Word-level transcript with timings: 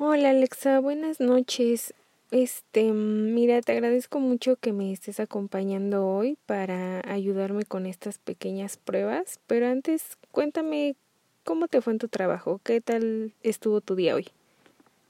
Hola 0.00 0.30
Alexa, 0.30 0.80
buenas 0.80 1.20
noches. 1.20 1.94
Este, 2.32 2.92
mira, 2.92 3.62
te 3.62 3.70
agradezco 3.70 4.18
mucho 4.18 4.56
que 4.56 4.72
me 4.72 4.92
estés 4.92 5.20
acompañando 5.20 6.04
hoy 6.04 6.36
para 6.46 7.00
ayudarme 7.08 7.64
con 7.64 7.86
estas 7.86 8.18
pequeñas 8.18 8.76
pruebas, 8.76 9.38
pero 9.46 9.68
antes 9.68 10.18
cuéntame 10.32 10.96
cómo 11.44 11.68
te 11.68 11.80
fue 11.80 11.92
en 11.92 12.00
tu 12.00 12.08
trabajo, 12.08 12.60
qué 12.64 12.80
tal 12.80 13.32
estuvo 13.44 13.80
tu 13.80 13.94
día 13.94 14.16
hoy. 14.16 14.26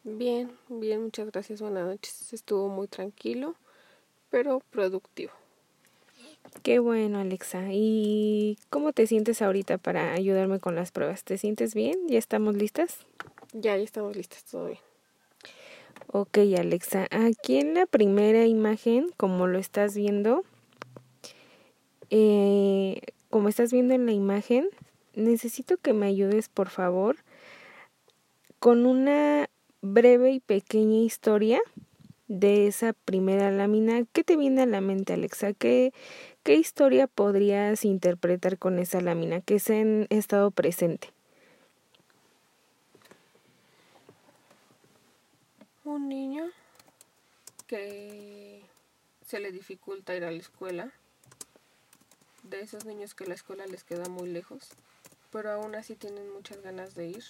Bien, 0.03 0.51
bien, 0.69 1.03
muchas 1.03 1.31
gracias, 1.31 1.63
buenas 1.63 1.87
noches. 1.87 2.35
Estuvo 2.35 2.69
muy 2.69 2.87
tranquilo, 2.87 3.55
pero 4.29 4.61
productivo. 4.71 5.33
Qué 6.63 6.79
bueno, 6.79 7.21
Alexa. 7.21 7.69
¿Y 7.71 8.59
cómo 8.69 8.93
te 8.93 9.07
sientes 9.07 9.41
ahorita 9.41 9.79
para 9.79 10.13
ayudarme 10.13 10.61
con 10.61 10.75
las 10.75 10.93
pruebas? 10.93 11.25
¿Te 11.25 11.39
sientes 11.39 11.75
bien? 11.75 12.07
¿Ya 12.07 12.19
estamos 12.19 12.55
listas? 12.55 13.07
Ya, 13.57 13.77
ya 13.77 13.85
estamos 13.85 14.17
listas, 14.17 14.45
todo 14.45 14.67
bien. 14.67 14.81
Ok, 16.09 16.39
Alexa. 16.59 17.07
Aquí 17.13 17.59
en 17.59 17.75
la 17.75 17.87
primera 17.87 18.47
imagen, 18.47 19.11
como 19.17 19.47
lo 19.47 19.59
estás 19.61 19.95
viendo, 19.95 20.43
eh, 22.11 23.01
como 23.31 23.49
estás 23.49 23.73
viendo 23.73 23.95
en 23.95 24.07
la 24.07 24.13
imagen, 24.13 24.69
necesito 25.15 25.77
que 25.77 25.93
me 25.93 26.07
ayudes, 26.07 26.49
por 26.49 26.69
favor, 26.69 27.17
con 28.59 28.87
una 28.87 29.49
breve 29.81 30.33
y 30.33 30.41
pequeña 30.41 30.99
historia 30.99 31.61
de 32.27 32.67
esa 32.67 32.93
primera 32.93 33.53
lámina. 33.53 34.05
¿Qué 34.13 34.25
te 34.25 34.37
viene 34.37 34.63
a 34.63 34.67
la 34.67 34.81
mente, 34.81 35.13
Alexa? 35.13 35.53
¿Qué, 35.53 35.93
qué 36.43 36.57
historia 36.57 37.07
podrías 37.07 37.85
interpretar 37.85 38.59
con 38.59 38.81
esa 38.81 39.01
lámina 39.01 39.41
que 39.43 39.61
se 39.61 39.81
en 39.81 40.07
estado 40.11 40.51
presente? 40.51 41.15
Un 45.85 46.09
niño 46.09 46.51
que 47.67 48.63
se 49.27 49.39
le 49.39 49.53
dificulta 49.53 50.17
ir 50.17 50.25
a 50.25 50.31
la 50.31 50.39
escuela, 50.39 50.91
de 52.43 52.63
esos 52.63 52.87
niños 52.87 53.15
que 53.15 53.27
la 53.27 53.35
escuela 53.35 53.67
les 53.67 53.85
queda 53.85 54.09
muy 54.09 54.31
lejos, 54.31 54.71
pero 55.31 55.51
aún 55.51 55.75
así 55.75 55.95
tienen 55.95 56.33
muchas 56.33 56.63
ganas 56.63 56.95
de 56.95 57.09
ir, 57.09 57.25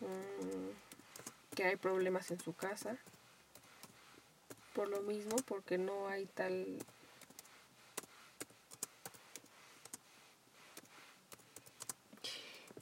mm, 0.00 1.54
que 1.54 1.64
hay 1.64 1.76
problemas 1.76 2.30
en 2.30 2.40
su 2.40 2.54
casa, 2.54 2.96
por 4.74 4.88
lo 4.88 5.02
mismo, 5.02 5.36
porque 5.46 5.76
no 5.76 6.08
hay 6.08 6.24
tal 6.24 6.78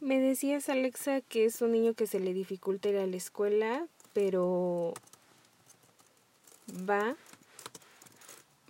Me 0.00 0.19
decías, 0.19 0.70
Alexa, 0.70 1.20
que 1.20 1.44
es 1.44 1.61
un 1.61 1.72
niño 1.72 1.92
que 1.92 2.06
se 2.06 2.20
le 2.20 2.33
dificulta 2.33 2.89
ir 2.89 2.97
a 2.97 3.06
la 3.06 3.19
escuela, 3.19 3.87
pero 4.12 4.94
va, 6.89 7.16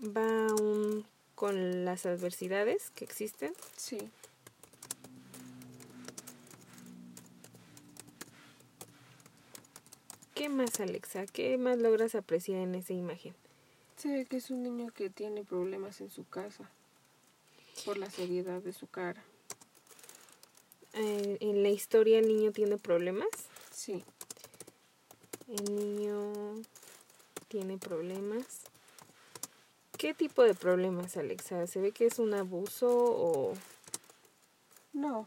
va 0.05 0.49
aún 0.49 1.07
con 1.35 1.85
las 1.85 2.07
adversidades 2.07 2.91
que 2.91 3.05
existen. 3.05 3.53
Sí. 3.77 4.11
¿Qué 10.35 10.49
más, 10.49 10.81
Alexa? 10.81 11.27
¿Qué 11.27 11.59
más 11.59 11.79
logras 11.79 12.15
apreciar 12.15 12.61
en 12.61 12.75
esa 12.75 12.95
imagen? 12.95 13.35
Se 13.97 14.09
ve 14.09 14.25
que 14.25 14.39
es 14.39 14.51
un 14.51 14.63
niño 14.63 14.91
que 14.91 15.11
tiene 15.11 15.45
problemas 15.45 16.01
en 16.01 16.09
su 16.09 16.27
casa 16.27 16.71
por 17.85 17.99
la 17.99 18.11
seriedad 18.11 18.63
de 18.63 18.73
su 18.73 18.87
cara. 18.87 19.23
Eh, 20.95 21.37
en 21.41 21.63
la 21.63 21.69
historia 21.69 22.19
el 22.19 22.29
niño 22.29 22.53
tiene 22.53 22.79
problemas. 22.79 23.29
Sí. 23.71 24.03
El 25.51 25.75
niño 25.75 26.63
tiene 27.49 27.77
problemas. 27.77 28.61
¿Qué 29.99 30.15
tipo 30.15 30.45
de 30.45 30.55
problemas, 30.55 31.17
Alexa? 31.17 31.67
¿Se 31.67 31.81
ve 31.81 31.91
que 31.91 32.07
es 32.07 32.21
un 32.21 32.35
abuso 32.35 32.89
o...? 32.89 33.55
No. 34.93 35.27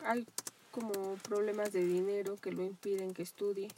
Hay 0.00 0.26
como 0.72 1.14
problemas 1.22 1.72
de 1.72 1.84
dinero 1.84 2.36
que 2.36 2.50
lo 2.50 2.64
impiden 2.64 3.14
que 3.14 3.22
estudie 3.22 3.68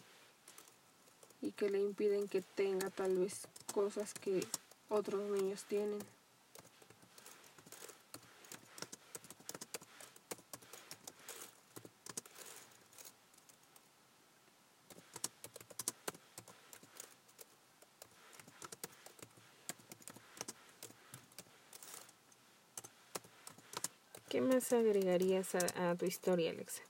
y 1.42 1.52
que 1.52 1.68
le 1.68 1.78
impiden 1.78 2.26
que 2.26 2.40
tenga 2.40 2.88
tal 2.88 3.18
vez 3.18 3.46
cosas 3.74 4.14
que 4.14 4.46
otros 4.88 5.30
niños 5.30 5.64
tienen. 5.64 6.00
¿Qué 24.60 24.74
más 24.76 24.84
agregarías 24.84 25.54
a, 25.54 25.90
a, 25.90 25.94
tu 25.94 26.04
historia, 26.04 26.50
Alexa? 26.50 26.82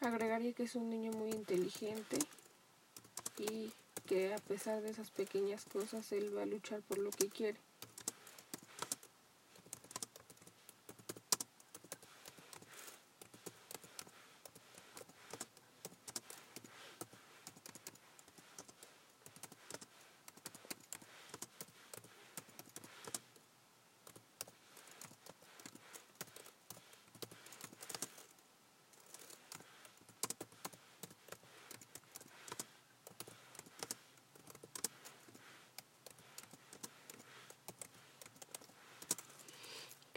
Agregaría 0.00 0.52
que 0.52 0.62
es 0.62 0.76
un 0.76 0.88
niño 0.88 1.10
muy 1.10 1.30
inteligente 1.30 2.16
y 3.38 3.72
que 4.06 4.32
a 4.32 4.38
pesar 4.38 4.80
de 4.80 4.90
esas 4.90 5.10
pequeñas 5.10 5.64
cosas 5.64 6.12
él 6.12 6.36
va 6.36 6.42
a 6.42 6.46
luchar 6.46 6.80
por 6.82 6.98
lo 6.98 7.10
que 7.10 7.28
quiere. 7.28 7.58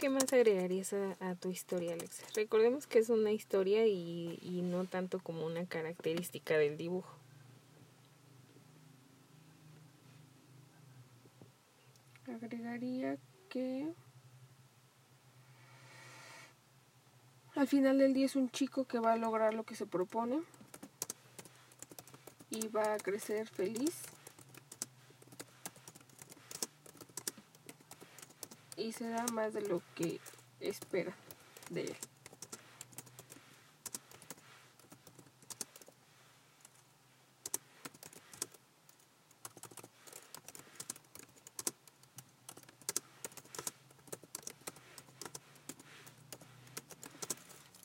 ¿Qué 0.07 0.13
más 0.13 0.31
agregarías 0.31 0.93
a, 0.93 1.35
tu 1.35 1.49
historia, 1.49 1.91
Alexa? 1.91 2.25
Recordemos 2.33 2.87
que 2.87 2.99
es 2.99 3.09
una 3.09 3.33
historia 3.33 3.85
y 3.87 4.61
no 4.63 4.85
tanto 4.85 5.19
como 5.19 5.45
una 5.45 5.65
característica 5.65 6.57
del 6.57 6.77
dibujo. 6.77 7.13
Agregaría 12.25 13.17
que 13.49 13.93
al 17.55 17.67
final 17.67 17.97
del 17.97 18.13
día 18.13 18.27
es 18.27 18.37
un 18.37 18.49
chico 18.49 18.85
que 18.85 18.99
va 18.99 19.11
a 19.11 19.17
lograr 19.17 19.55
lo 19.55 19.65
que 19.65 19.75
se 19.75 19.85
propone 19.85 20.39
y 22.49 22.69
va 22.69 22.93
a 22.93 22.97
crecer 22.97 23.49
feliz 23.49 24.03
se 28.97 29.07
da 29.09 29.25
más 29.31 29.53
de 29.53 29.61
lo 29.61 29.81
que 29.95 30.19
espera 30.59 31.15
de 31.69 31.81
él. 31.81 31.95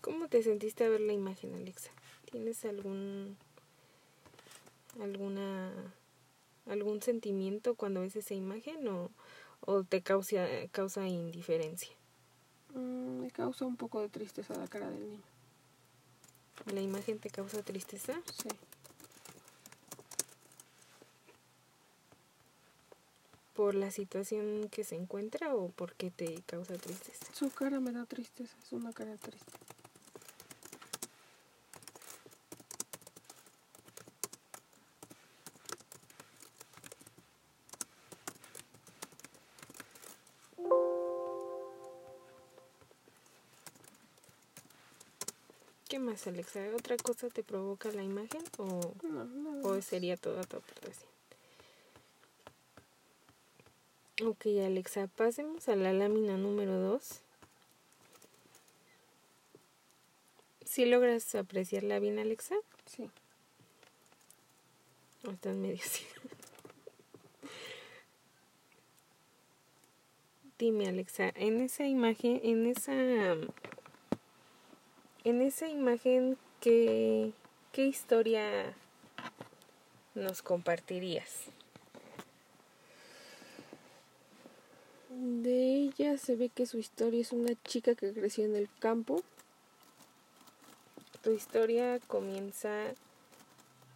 ¿Cómo 0.00 0.28
te 0.28 0.42
sentiste 0.42 0.84
a 0.84 0.88
ver 0.88 1.00
la 1.00 1.12
imagen, 1.12 1.54
Alexa? 1.54 1.90
¿Tienes 2.30 2.64
algún 2.64 3.36
alguna 5.00 5.72
algún 6.66 7.02
sentimiento 7.02 7.74
cuando 7.74 8.00
ves 8.00 8.16
esa 8.16 8.34
imagen 8.34 8.86
o, 8.88 9.10
o 9.64 9.84
te 9.84 10.02
causa, 10.02 10.46
causa 10.70 11.06
indiferencia? 11.06 11.92
Mm, 12.74 13.20
me 13.20 13.30
causa 13.30 13.64
un 13.64 13.76
poco 13.76 14.00
de 14.00 14.08
tristeza 14.08 14.54
la 14.54 14.66
cara 14.66 14.90
del 14.90 15.10
niño. 15.10 15.22
¿La 16.72 16.80
imagen 16.80 17.18
te 17.18 17.30
causa 17.30 17.62
tristeza? 17.62 18.14
Sí. 18.32 18.48
¿Por 23.54 23.74
la 23.74 23.90
situación 23.90 24.68
que 24.70 24.82
se 24.82 24.96
encuentra 24.96 25.54
o 25.54 25.68
por 25.68 25.94
qué 25.94 26.10
te 26.10 26.42
causa 26.46 26.74
tristeza? 26.74 27.26
Su 27.32 27.50
cara 27.50 27.80
me 27.80 27.92
da 27.92 28.06
tristeza, 28.06 28.56
es 28.62 28.72
una 28.72 28.92
cara 28.92 29.16
triste. 29.16 29.52
Más, 46.12 46.26
Alexa? 46.26 46.60
¿Otra 46.76 46.96
cosa 46.98 47.28
te 47.30 47.42
provoca 47.42 47.90
la 47.90 48.02
imagen 48.02 48.42
o, 48.58 48.94
No, 49.02 49.24
nada 49.24 49.62
o 49.62 49.80
sería 49.80 50.18
toda 50.18 50.42
tu 50.44 50.58
aportación? 50.58 51.10
Ok, 54.22 54.46
Alexa, 54.64 55.06
pasemos 55.06 55.68
a 55.68 55.76
la 55.76 55.92
lámina 55.94 56.36
número 56.36 56.78
2. 56.78 57.22
¿Sí 60.66 60.84
logras 60.84 61.34
apreciarla 61.34 61.98
bien, 61.98 62.18
Alexa? 62.18 62.56
Sí. 62.84 63.10
¿O 65.26 65.30
estás 65.30 65.56
medio 65.56 65.80
así? 65.82 66.04
Dime, 70.58 70.88
Alexa, 70.88 71.32
en 71.34 71.62
esa 71.62 71.86
imagen, 71.86 72.38
en 72.44 72.66
esa, 72.66 72.92
en 75.24 75.42
esa 75.42 75.68
imagen, 75.68 76.36
¿qué, 76.60 77.32
qué 77.72 77.86
historia 77.86 78.74
nos 80.14 80.42
compartirías? 80.42 81.46
De 85.10 85.74
ella 85.74 86.18
se 86.18 86.34
ve 86.36 86.48
que 86.48 86.66
su 86.66 86.78
historia 86.78 87.20
es 87.20 87.32
una 87.32 87.52
chica 87.64 87.94
que 87.94 88.12
creció 88.12 88.44
en 88.44 88.56
el 88.56 88.68
campo. 88.80 89.22
¿Tu 91.22 91.30
historia 91.32 92.00
comienza 92.00 92.70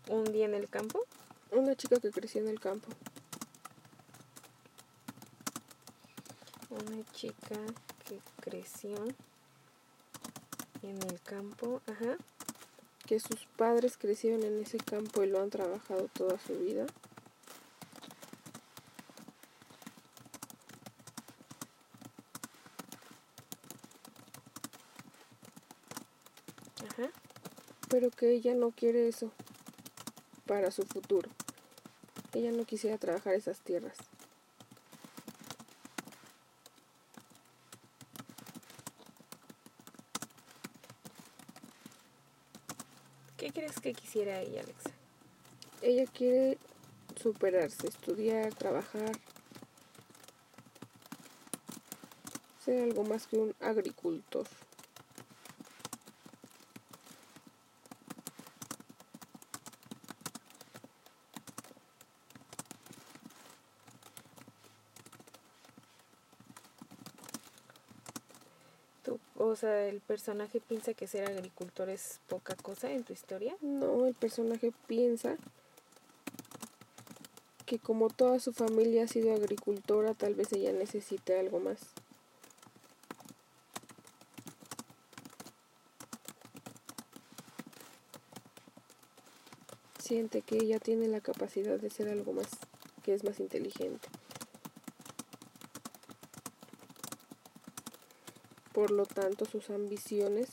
un 0.09 0.25
día 0.25 0.45
en 0.45 0.55
el 0.55 0.69
campo? 0.69 1.05
Una 1.51 1.75
chica 1.75 1.99
que 1.99 2.11
creció 2.11 2.41
en 2.43 2.49
el 2.49 2.61
campo. 2.61 2.89
Una 6.71 7.03
chica 7.13 7.59
que 8.07 8.21
creció 8.41 8.95
en 10.89 11.03
el 11.03 11.21
campo, 11.21 11.83
ajá. 11.87 12.17
Que 13.07 13.21
sus 13.21 13.47
padres 13.57 13.97
crecieron 13.97 14.43
en 14.43 14.63
ese 14.63 14.79
campo 14.79 15.23
y 15.23 15.29
lo 15.29 15.41
han 15.41 15.51
trabajado 15.51 16.09
toda 16.13 16.39
su 16.39 16.55
vida. 16.59 16.87
Ajá. 26.89 27.11
Pero 27.89 28.11
que 28.11 28.33
ella 28.33 28.55
no 28.55 28.71
quiere 28.71 29.09
eso 29.09 29.31
para 30.47 30.71
su 30.71 30.83
futuro. 30.83 31.31
Ella 32.33 32.53
no 32.53 32.65
quisiera 32.65 32.99
trabajar 32.99 33.35
esas 33.35 33.61
tierras. 33.61 33.97
¿Qué 43.37 43.45
crees 43.57 43.81
que 43.81 43.95
quisiera 43.95 44.39
ella, 44.39 44.61
Alexa? 44.61 44.91
Ella 45.81 46.05
quiere 46.13 46.59
superarse, 47.19 47.89
estudiar, 47.89 48.53
trabajar, 48.53 49.13
ser 52.63 52.83
algo 52.83 53.05
más 53.05 53.27
que 53.27 53.39
un 53.39 53.55
agricultor. 53.61 54.47
¿Tú, 69.03 69.19
o 69.57 69.59
sea, 69.59 69.89
el 69.89 70.03
personaje 70.03 70.61
piensa 70.61 70.93
que 70.93 71.07
ser 71.07 71.25
agricultor 71.27 71.89
es 71.89 72.21
poca 72.29 72.55
cosa 72.57 72.93
en 72.93 73.05
tu 73.05 73.15
historia? 73.15 73.57
No, 73.63 74.05
el 74.05 74.13
personaje 74.13 74.71
piensa 74.87 75.39
que 77.65 77.79
como 77.79 78.11
toda 78.11 78.39
su 78.39 78.53
familia 78.53 79.05
ha 79.05 79.09
sido 79.09 79.35
agricultora, 79.35 80.13
tal 80.13 80.35
vez 80.35 80.53
ella 80.53 80.73
necesite 80.73 81.39
algo 81.39 81.59
más. 81.59 81.81
Siente 89.99 90.43
que 90.43 90.57
ella 90.57 90.79
tiene 90.81 91.09
la 91.09 91.23
capacidad 91.23 91.81
de 91.81 91.89
ser 91.89 92.11
algo 92.11 92.35
más, 92.35 92.49
que 93.03 93.15
es 93.15 93.25
más 93.25 93.41
inteligente. 93.41 94.07
Por 98.77 98.91
lo 98.91 99.07
tanto, 99.07 99.47
sus 99.47 99.71
ambiciones 99.71 100.51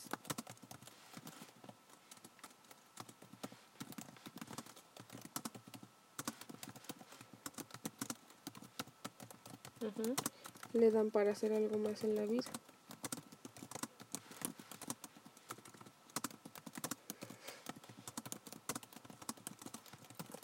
le 10.71 10.89
dan 10.89 11.11
para 11.11 11.31
hacer 11.31 11.51
algo 11.51 11.77
más 11.79 12.05
en 12.05 12.15
la 12.15 12.23
vida. 12.23 12.49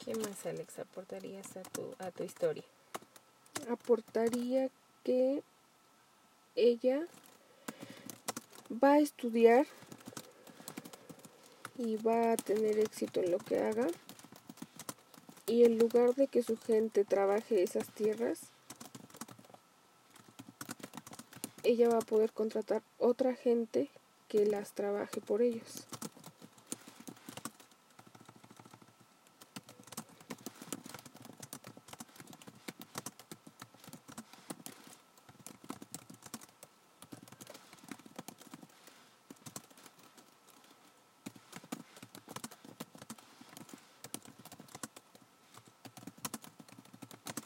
¿Qué 0.04 0.16
más, 0.16 0.46
Alexa, 0.46 0.82
aportarías 0.82 1.56
a 1.56 1.62
tu, 1.62 1.96
a 2.00 2.12
tu 2.12 2.26
historia? 2.26 2.66
aportaría 3.70 4.70
que 5.06 5.44
ella 6.56 7.08
va 8.72 8.94
a 8.94 9.00
estudiar 9.00 9.66
y 11.78 11.96
va 11.98 12.34
a 12.34 12.38
tener 12.38 12.80
éxito 12.80 13.22
en 13.22 13.32
lo 13.32 13.38
que 13.38 13.60
haga 13.60 13.88
y 15.48 15.64
en 15.64 15.78
lugar 15.78 16.16
de 16.16 16.28
que 16.28 16.44
su 16.44 16.58
gente 16.58 17.06
trabaje 17.06 17.64
esas 17.64 17.88
tierras 17.90 18.52
ella 21.70 21.88
va 21.88 21.98
a 21.98 22.02
poder 22.02 22.32
contratar 22.34 22.82
otra 22.98 23.36
gente 23.36 23.90
que 24.28 24.46
las 24.46 24.74
trabaje 24.74 25.22
por 25.22 25.44
ellos. 25.44 25.86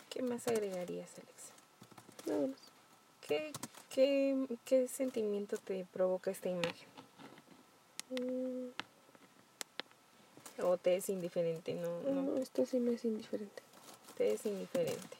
¿Qué 0.09 0.21
más 0.33 0.47
agregarías, 0.47 1.09
Alexa? 1.19 1.53
Nada 2.25 2.47
más. 2.47 2.57
¿Qué, 3.27 3.51
qué, 3.89 4.47
qué 4.65 4.87
sentimiento 4.87 5.57
te 5.57 5.85
provoca 5.85 6.31
esta 6.31 6.49
imagen? 6.49 6.87
Mm, 8.09 8.69
¿O 10.63 10.77
te 10.77 10.95
es 10.95 11.09
indiferente? 11.09 11.75
No, 11.75 12.01
no, 12.01 12.23
no, 12.23 12.37
esto 12.37 12.65
sí 12.65 12.79
me 12.79 12.93
es 12.93 13.05
indiferente. 13.05 13.61
te 14.17 14.33
es 14.33 14.45
indiferente. 14.45 15.17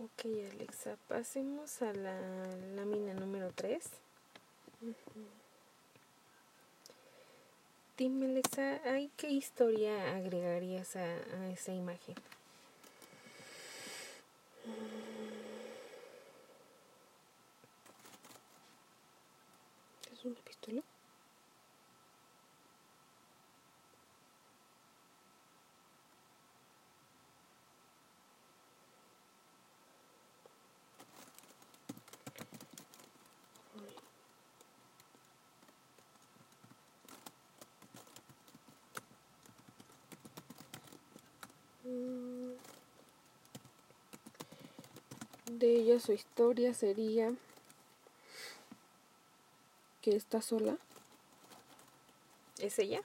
Ok, 0.00 0.17
Alexa, 0.28 0.98
pasemos 1.08 1.80
a 1.80 1.90
la 1.94 2.20
lámina 2.76 3.14
número 3.14 3.50
3. 3.54 3.88
Dime, 7.96 8.26
Alexa, 8.26 8.80
¿hay 8.84 9.10
qué 9.16 9.30
historia 9.30 10.14
agregarías 10.16 10.96
a, 10.96 11.04
a 11.04 11.50
esa 11.50 11.72
imagen? 11.72 12.14
¿Es 20.12 20.24
una 20.26 20.36
pistola? 20.40 20.82
Mm. 41.88 42.52
De 45.58 45.74
ella 45.74 45.98
su 45.98 46.12
historia 46.12 46.72
sería 46.72 47.32
que 50.00 50.14
está 50.14 50.40
sola. 50.40 50.78
¿Es 52.58 52.78
ella? 52.78 53.02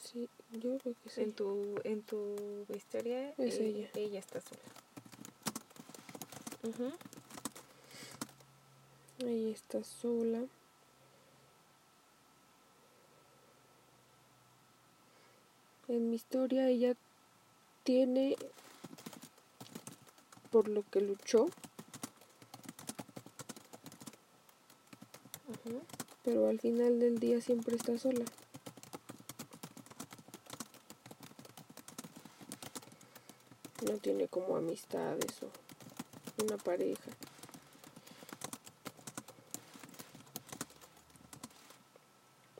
Sí, 0.00 0.28
yo 0.52 0.78
creo 0.78 0.94
que 1.02 1.10
sí. 1.10 1.22
En 1.22 1.32
tu, 1.32 1.74
en 1.82 2.02
tu 2.02 2.64
historia 2.72 3.30
Es 3.38 3.56
eh, 3.56 3.66
ella. 3.66 3.90
ella 3.94 4.20
está 4.20 4.40
sola. 4.40 4.60
Ujú. 6.62 6.92
Ella 9.26 9.52
está 9.52 9.82
sola. 9.82 10.44
En 15.88 16.08
mi 16.10 16.14
historia 16.14 16.68
ella 16.68 16.94
tiene 17.82 18.36
por 20.52 20.68
lo 20.68 20.84
que 20.88 21.00
luchó, 21.00 21.48
Pero 26.22 26.48
al 26.48 26.58
final 26.60 26.98
del 27.00 27.18
día 27.18 27.40
siempre 27.40 27.76
está 27.76 27.96
sola. 27.98 28.24
No 33.86 33.98
tiene 33.98 34.28
como 34.28 34.56
amistades 34.56 35.42
o 35.42 36.42
una 36.42 36.56
pareja. 36.56 37.10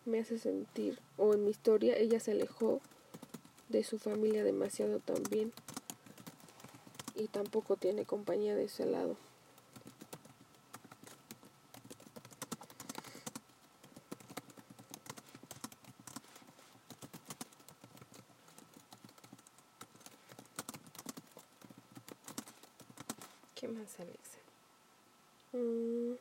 Me 0.05 0.21
hace 0.21 0.39
sentir, 0.39 0.99
o 1.17 1.33
en 1.33 1.45
mi 1.45 1.51
historia, 1.51 1.97
ella 1.97 2.21
se 2.21 2.33
alejó 2.33 2.81
de 3.71 3.83
su 3.85 3.99
familia 3.99 4.45
demasiado 4.45 5.01
también 5.01 5.53
y 7.17 7.29
tampoco 7.29 7.77
tiene 7.77 8.05
compañía 8.05 8.55
de 8.55 8.65
ese 8.65 8.85
lado. 8.87 9.17
¿Qué 23.55 23.69
más, 23.69 23.99
Alexa? 23.99 24.39
Mm, 25.53 26.15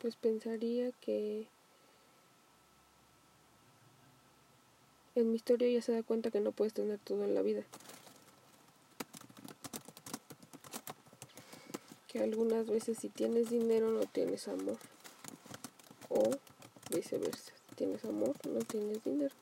Pues 0.00 0.16
pensaría 0.32 0.92
que 0.92 1.46
en 5.14 5.30
mi 5.30 5.36
historia 5.36 5.68
ella 5.68 5.82
se 5.82 5.92
da 5.92 6.02
cuenta 6.02 6.30
que 6.30 6.40
no 6.40 6.52
puedes 6.52 6.72
tener 6.72 6.98
todo 6.98 7.24
en 7.24 7.34
la 7.34 7.42
vida. 7.42 7.64
Que 12.08 12.20
algunas 12.20 12.66
veces 12.66 12.96
si 12.98 13.10
tienes 13.10 13.50
dinero 13.50 13.90
no 13.90 14.06
tienes 14.06 14.48
amor. 14.48 14.78
O 16.08 16.30
viceversa. 16.88 17.52
Si 17.68 17.74
tienes 17.74 18.02
amor 18.06 18.34
no 18.48 18.60
tienes 18.60 19.04
dinero. 19.04 19.34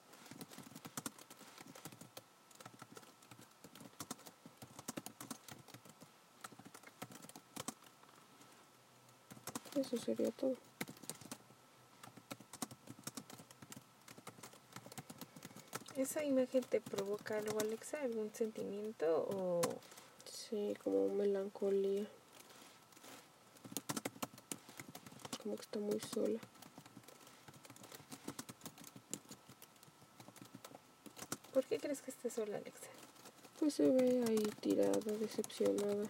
Eso 9.77 9.97
sería 9.97 10.33
todo. 10.33 10.57
¿Esa 16.01 16.25
imagen 16.25 16.63
te 16.63 16.81
provoca 16.81 17.37
algo, 17.37 17.61
Alexa? 17.61 18.01
¿Algún 18.01 18.33
sentimiento 18.33 19.29
o 19.35 19.61
Sí, 20.25 20.75
como 20.83 21.11
melancolía. 21.11 22.07
Como 25.43 25.57
que 25.57 25.61
está 25.61 25.79
muy 25.79 26.01
sola. 26.01 26.41
por 31.53 31.67
qué 31.67 31.79
crees 31.79 32.01
que 32.01 32.13
estés 32.13 32.33
sola, 32.33 32.57
Alexa? 32.57 32.89
Pues 33.59 33.75
se 33.75 33.91
ve 33.91 34.25
ahí 34.27 34.51
tirada, 34.61 34.99
decepcionada. 35.19 36.09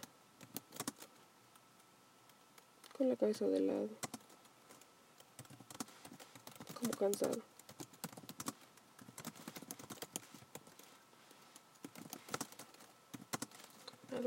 Con 2.97 3.09
la 3.09 3.17
cabeza 3.17 3.49
de 3.49 3.59
lado. 3.59 3.89
Como 6.79 6.93
cansada. 6.93 7.50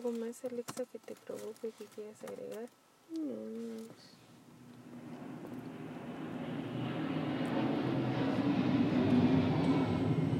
¿Algo 0.04 0.20
más, 0.20 0.44
Alexa, 0.44 0.84
que 0.92 1.00
te 1.00 1.16
provoque 1.16 1.72
que 1.78 1.86
quieras 1.86 2.22
agregar? 2.24 2.68
Más. 3.10 3.88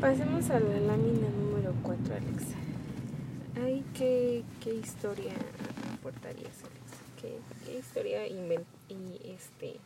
Pasemos 0.02 0.50
a 0.50 0.60
la 0.60 0.80
lámina 0.82 1.30
número 1.30 1.74
4, 1.82 2.14
Alexa. 2.14 2.58
Ay, 3.64 3.86
¿qué, 3.98 4.44
qué 4.62 4.74
historia 4.74 5.32
aportarías, 5.94 6.58
Alexa? 6.60 6.98
¿Qué, 7.22 7.38
qué 7.66 7.80
historia 7.80 8.28
inven- 8.28 8.66
y 8.90 9.32
este, 9.32 9.78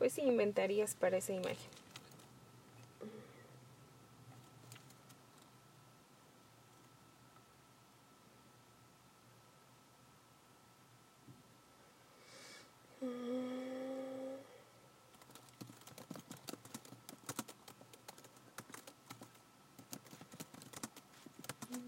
pues 0.00 0.18
inventarías 0.18 0.96
para 0.96 1.18
esa 1.18 1.32
imagen? 1.34 1.70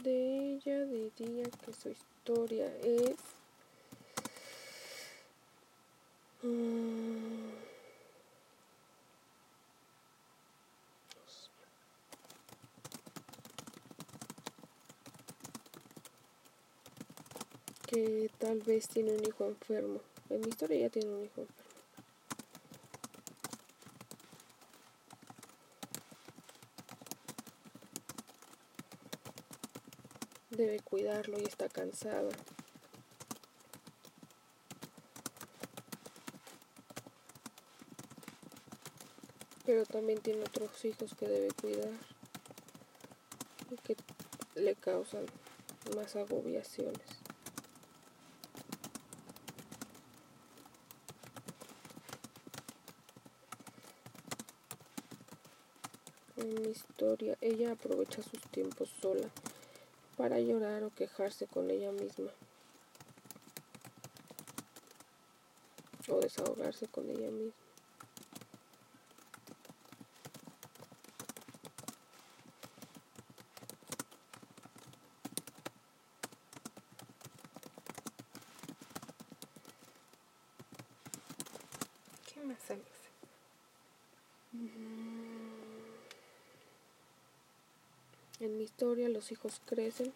De 0.02 0.60
que 1.26 1.72
su 1.72 1.88
historia 1.88 2.66
es... 2.82 3.16
mm, 6.42 7.50
que 17.86 18.30
tal 18.38 18.60
vez 18.62 18.88
tiene 18.88 19.12
un 19.12 19.24
hijo 19.24 19.46
enfermo. 19.46 20.00
En 20.30 20.40
mi 20.40 20.48
historia 20.48 20.78
ya 20.80 20.90
tiene 20.90 21.08
un 21.08 21.24
hijo 21.24 21.40
enfermo. 21.40 21.65
Debe 30.56 30.80
cuidarlo 30.80 31.38
y 31.38 31.44
está 31.44 31.68
cansada. 31.68 32.30
Pero 39.66 39.84
también 39.84 40.18
tiene 40.22 40.40
otros 40.40 40.82
hijos 40.86 41.14
que 41.14 41.28
debe 41.28 41.48
cuidar 41.60 41.90
y 43.70 43.76
que 43.76 43.96
le 44.54 44.74
causan 44.76 45.26
más 45.94 46.16
agobiaciones. 46.16 47.06
En 56.38 56.54
mi 56.62 56.68
historia, 56.70 57.36
ella 57.42 57.72
aprovecha 57.72 58.22
sus 58.22 58.40
tiempos 58.50 58.88
sola 59.02 59.28
para 60.16 60.40
llorar 60.40 60.82
o 60.82 60.90
quejarse 60.90 61.46
con 61.46 61.70
ella 61.70 61.92
misma. 61.92 62.30
O 66.08 66.20
desahogarse 66.20 66.86
con 66.88 67.10
ella 67.10 67.30
misma. 67.30 67.52
¿Qué 82.32 82.40
más, 82.42 82.70
Alexa? 82.70 83.10
En 88.38 88.58
mi 88.58 88.64
historia 88.64 89.08
los 89.26 89.32
hijos 89.32 89.60
crecen 89.66 90.12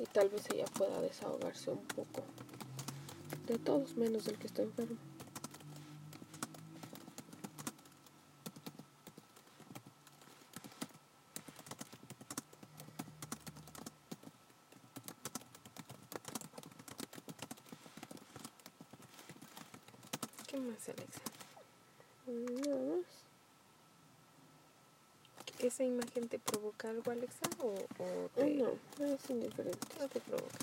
y 0.00 0.04
tal 0.04 0.28
vez 0.28 0.48
ella 0.50 0.64
pueda 0.66 1.00
desahogarse 1.00 1.70
un 1.70 1.84
poco. 1.86 2.22
De 3.48 3.58
todos 3.58 3.96
menos 3.96 4.26
del 4.26 4.38
que 4.38 4.46
está 4.46 4.62
enfermo. 4.62 4.96
¿Qué 20.46 20.58
más, 20.58 20.88
Alexa? 20.88 21.22
Nada 22.26 22.96
más. 22.96 23.24
¿Esa 25.64 25.82
imagen 25.82 26.28
te 26.28 26.38
provoca 26.38 26.90
algo, 26.90 27.10
Alexa? 27.10 27.48
¿O, 27.58 27.68
o 27.68 28.28
te, 28.34 28.50
no, 28.50 28.68
es 29.06 29.30
indiferente. 29.30 29.78
no 29.98 30.08
te 30.10 30.20
provoca? 30.20 30.58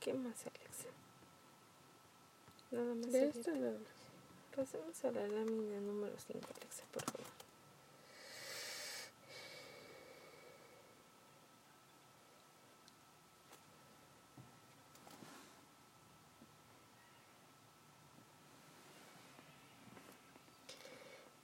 ¿Qué 0.00 0.14
más, 0.14 0.44
Alexa? 0.46 0.88
Más. 3.48 3.56
Pasemos 4.54 5.02
a 5.04 5.12
la 5.12 5.26
lámina 5.26 5.80
número 5.80 6.12
5, 6.18 6.46
Alexa, 6.58 6.84
por 6.92 7.02
favor. 7.04 7.26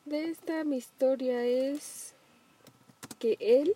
De 0.04 0.28
esta 0.30 0.64
mi 0.64 0.76
historia 0.76 1.44
es 1.46 2.12
que 3.18 3.38
él 3.40 3.74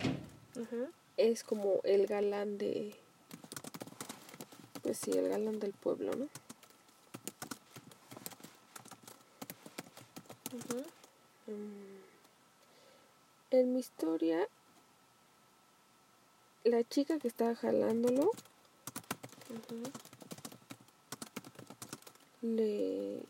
Ajá. 0.00 0.90
es 1.16 1.44
como 1.44 1.80
el 1.84 2.06
galán 2.08 2.58
de... 2.58 3.03
Pues 4.94 5.12
sí, 5.12 5.18
el 5.18 5.28
galán 5.28 5.58
del 5.58 5.72
pueblo, 5.72 6.12
¿no? 6.14 6.26
Mm. 11.48 11.98
En 13.50 13.72
mi 13.72 13.80
historia, 13.80 14.46
la 16.62 16.84
chica 16.84 17.18
que 17.18 17.26
estaba 17.26 17.56
jalándolo 17.56 18.30
le... 22.42 23.20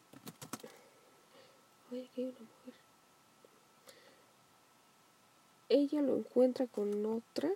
Oye, 1.90 2.04
aquí 2.04 2.21
hay 2.21 2.26
una 2.26 2.40
mujer. 2.40 2.75
Ella 5.71 6.02
lo 6.02 6.18
encuentra 6.18 6.66
con 6.66 7.06
otra. 7.06 7.49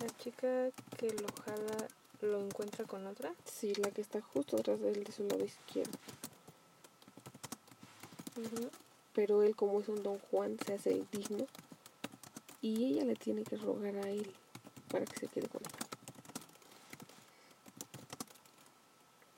La 0.00 0.08
chica 0.18 0.70
que 0.98 1.10
lo 1.10 1.28
jala 1.42 1.88
lo 2.20 2.40
encuentra 2.40 2.84
con 2.84 3.06
otra. 3.06 3.32
Sí, 3.44 3.72
la 3.76 3.90
que 3.90 4.02
está 4.02 4.20
justo 4.20 4.56
atrás 4.56 4.80
de 4.80 4.90
él 4.90 5.04
de 5.04 5.12
su 5.12 5.24
lado 5.24 5.44
izquierdo. 5.44 5.98
Pero 9.14 9.42
él, 9.42 9.56
como 9.56 9.80
es 9.80 9.88
un 9.88 10.02
don 10.02 10.18
Juan, 10.30 10.58
se 10.66 10.74
hace 10.74 11.02
digno. 11.10 11.46
Y 12.60 12.92
ella 12.92 13.04
le 13.04 13.14
tiene 13.14 13.42
que 13.44 13.56
rogar 13.56 13.96
a 13.96 14.10
él 14.10 14.30
para 14.90 15.06
que 15.06 15.18
se 15.18 15.28
quede 15.28 15.48
con 15.48 15.62
él. 15.62 15.70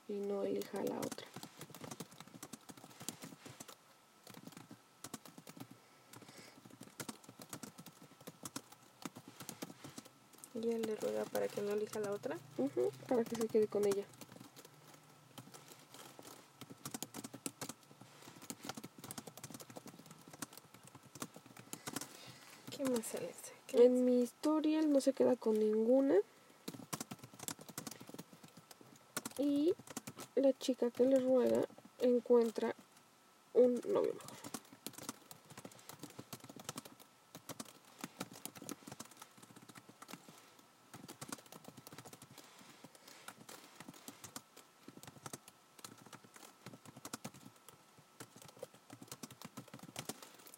Y 0.09 0.13
no 0.19 0.43
elija 0.43 0.79
a 0.79 0.83
la 0.83 0.97
otra. 0.97 1.28
Él 10.67 10.81
le 10.81 10.95
ruega 10.97 11.23
para 11.25 11.47
que 11.47 11.61
no 11.61 11.71
elija 11.71 11.99
la 11.99 12.11
otra. 12.11 12.37
Para 13.07 13.23
que 13.23 13.35
se 13.35 13.47
quede 13.47 13.67
con 13.67 13.85
ella. 13.85 14.03
¿Qué 22.75 22.83
más, 22.83 23.15
Alexa? 23.15 23.53
¿Qué 23.67 23.77
más? 23.77 23.85
En 23.85 24.05
mi 24.05 24.21
historia 24.21 24.79
él 24.79 24.91
no 24.91 24.99
se 24.99 25.13
queda 25.13 25.35
con 25.37 25.57
ninguna. 25.57 26.15
Y 29.37 29.73
la 30.35 30.51
chica 30.57 30.91
que 30.91 31.05
le 31.05 31.19
ruega 31.19 31.65
encuentra 31.99 32.75
un 33.53 33.75
novio 33.87 34.13
mejor. 34.13 34.39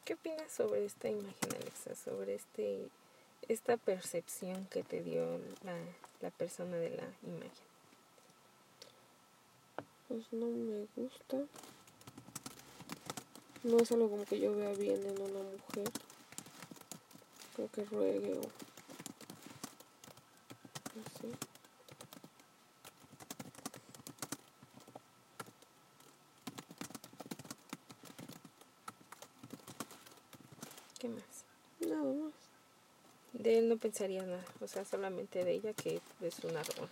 ¿Qué 0.04 0.16
opinas 0.16 0.41
sobre 0.56 0.86
esta 0.86 1.10
imagen, 1.10 1.56
Alexa? 1.62 1.96
Sobre 1.96 2.36
este 2.36 2.90
esta 3.48 3.76
percepción 3.78 4.66
que 4.68 4.84
te 4.84 5.02
dio 5.02 5.40
la, 5.64 5.76
la 6.22 6.30
persona 6.30 6.78
de 6.78 6.92
la 6.92 7.08
imagen. 7.24 7.52
Pues 10.08 10.32
no 10.32 10.46
me 10.46 10.88
gusta. 10.96 11.38
No 13.64 13.78
es 13.78 13.92
algo 13.92 14.10
como 14.10 14.26
que 14.26 14.40
yo 14.40 14.56
vea 14.56 14.74
bien 14.74 15.06
en 15.06 15.22
una 15.22 15.40
mujer. 15.44 15.92
Creo 17.56 17.70
que 17.72 17.86
ruegue 17.86 18.34
o 18.34 18.42
así. 21.06 21.32
¿Qué 31.00 31.08
más? 31.08 31.46
Nada 31.80 32.04
más. 32.04 32.34
De 33.34 33.58
él 33.58 33.61
no 33.72 33.78
pensaría 33.78 34.22
nada, 34.22 34.44
o 34.60 34.68
sea, 34.68 34.84
solamente 34.84 35.46
de 35.46 35.54
ella 35.54 35.74
que 35.74 36.02
es 36.20 36.40
una 36.44 36.62
robona. 36.62 36.92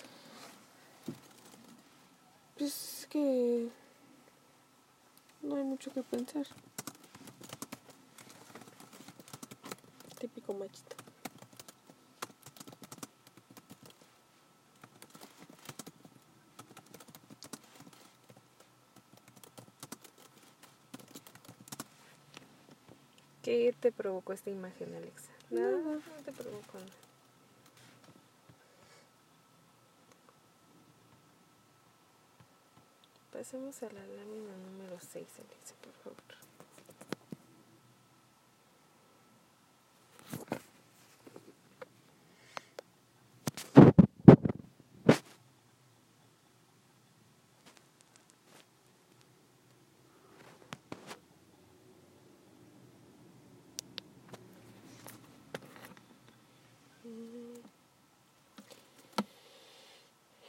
Pues 2.57 3.01
es 3.01 3.07
que 3.07 3.67
no 5.41 5.57
hay 5.57 5.63
mucho 5.63 5.91
que 5.91 6.01
pensar. 6.03 6.47
Típico 10.19 10.53
machito. 10.53 10.95
¿Qué 23.43 23.68
te 23.79 23.91
provocó 23.91 24.33
esta 24.33 24.49
imagen, 24.49 24.93
Alexa? 24.95 25.31
Nada, 25.49 25.71
Nada. 25.77 25.95
no 25.95 26.23
te 26.23 26.31
provocó 26.31 26.77
nada. 26.77 26.91
Pasemos 33.31 33.81
a 33.83 33.85
la 33.91 34.05
lámina 34.05 34.57
número 34.57 34.97
6, 34.99 35.27
Alexa, 35.39 35.75
por 35.81 35.93
favor. 35.93 36.19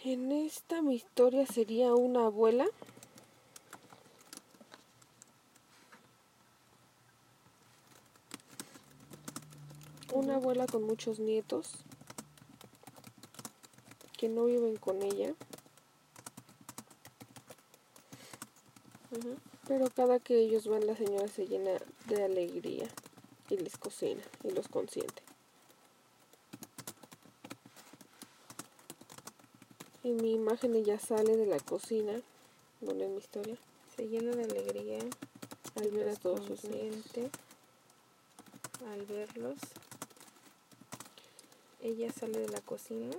En 0.03 0.33
esta 0.71 0.83
mi 0.83 0.95
historia 0.95 1.45
sería 1.47 1.95
una 1.95 2.27
abuela. 2.27 2.65
Una 10.13 10.37
abuela 10.37 10.69
con 10.69 10.85
muchos 10.85 11.19
nietos 11.19 11.73
que 14.17 14.29
no 14.29 14.45
viven 14.45 14.77
con 14.77 15.03
ella, 15.03 15.35
pero 19.67 19.91
cada 19.91 20.21
que 20.21 20.39
ellos 20.39 20.69
van 20.69 20.87
la 20.87 20.95
señora 20.95 21.27
se 21.27 21.49
llena 21.49 21.73
de 22.07 22.23
alegría 22.23 22.87
y 23.49 23.57
les 23.57 23.77
cocina 23.77 24.23
y 24.45 24.51
los 24.51 24.69
consiente. 24.69 25.30
En 30.03 30.17
mi 30.17 30.33
imagen 30.33 30.75
ella 30.75 30.99
sale 30.99 31.37
de 31.37 31.45
la 31.45 31.61
cocina, 31.61 32.21
bueno, 32.81 33.05
en 33.05 33.13
mi 33.13 33.19
historia, 33.19 33.57
Se 33.95 34.09
llena 34.09 34.35
de 34.35 34.45
alegría. 34.45 34.99
al 35.77 35.93
los 35.93 36.19
todos 36.19 36.47
sus 36.47 36.61
consciente 36.61 37.31
al 38.89 39.05
verlos. 39.05 39.59
Ella 41.83 42.11
sale 42.13 42.39
de 42.39 42.49
la 42.49 42.61
cocina. 42.61 43.15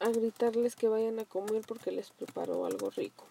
A 0.00 0.10
gritarles 0.10 0.76
que 0.76 0.88
vayan 0.88 1.18
a 1.18 1.24
comer 1.24 1.62
porque 1.66 1.90
les 1.90 2.10
preparó 2.10 2.66
algo 2.66 2.90
rico. 2.90 3.24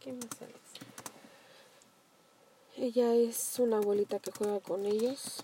¿Qué 0.00 0.12
más 0.12 0.28
sale? 0.38 0.54
Ella 2.96 3.12
es 3.12 3.58
una 3.58 3.78
abuelita 3.78 4.20
que 4.20 4.30
juega 4.30 4.60
con 4.60 4.86
ellos. 4.86 5.42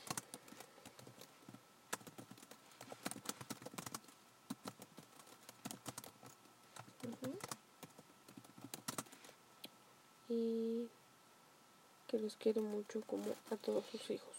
Y 10.29 10.89
que 12.07 12.21
los 12.21 12.37
quiere 12.37 12.61
mucho 12.61 13.01
como 13.01 13.35
a 13.51 13.57
todos 13.57 13.85
sus 13.91 14.11
hijos. 14.11 14.31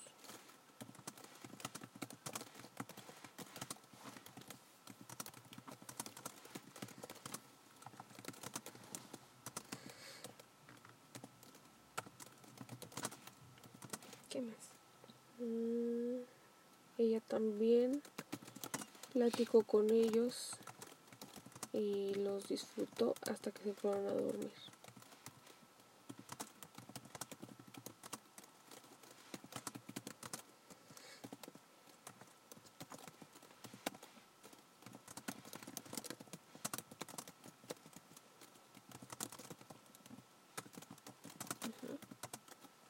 ¿Qué 14.32 14.40
más? 14.40 14.56
Mm, 15.40 16.22
ella 16.98 17.20
también 17.28 18.02
platicó 19.12 19.64
con 19.64 19.90
ellos 19.90 20.52
y 21.74 22.14
los 22.16 22.48
disfrutó 22.48 23.14
hasta 23.30 23.52
que 23.52 23.64
se 23.64 23.74
fueron 23.74 24.08
a 24.08 24.12
dormir. 24.12 24.52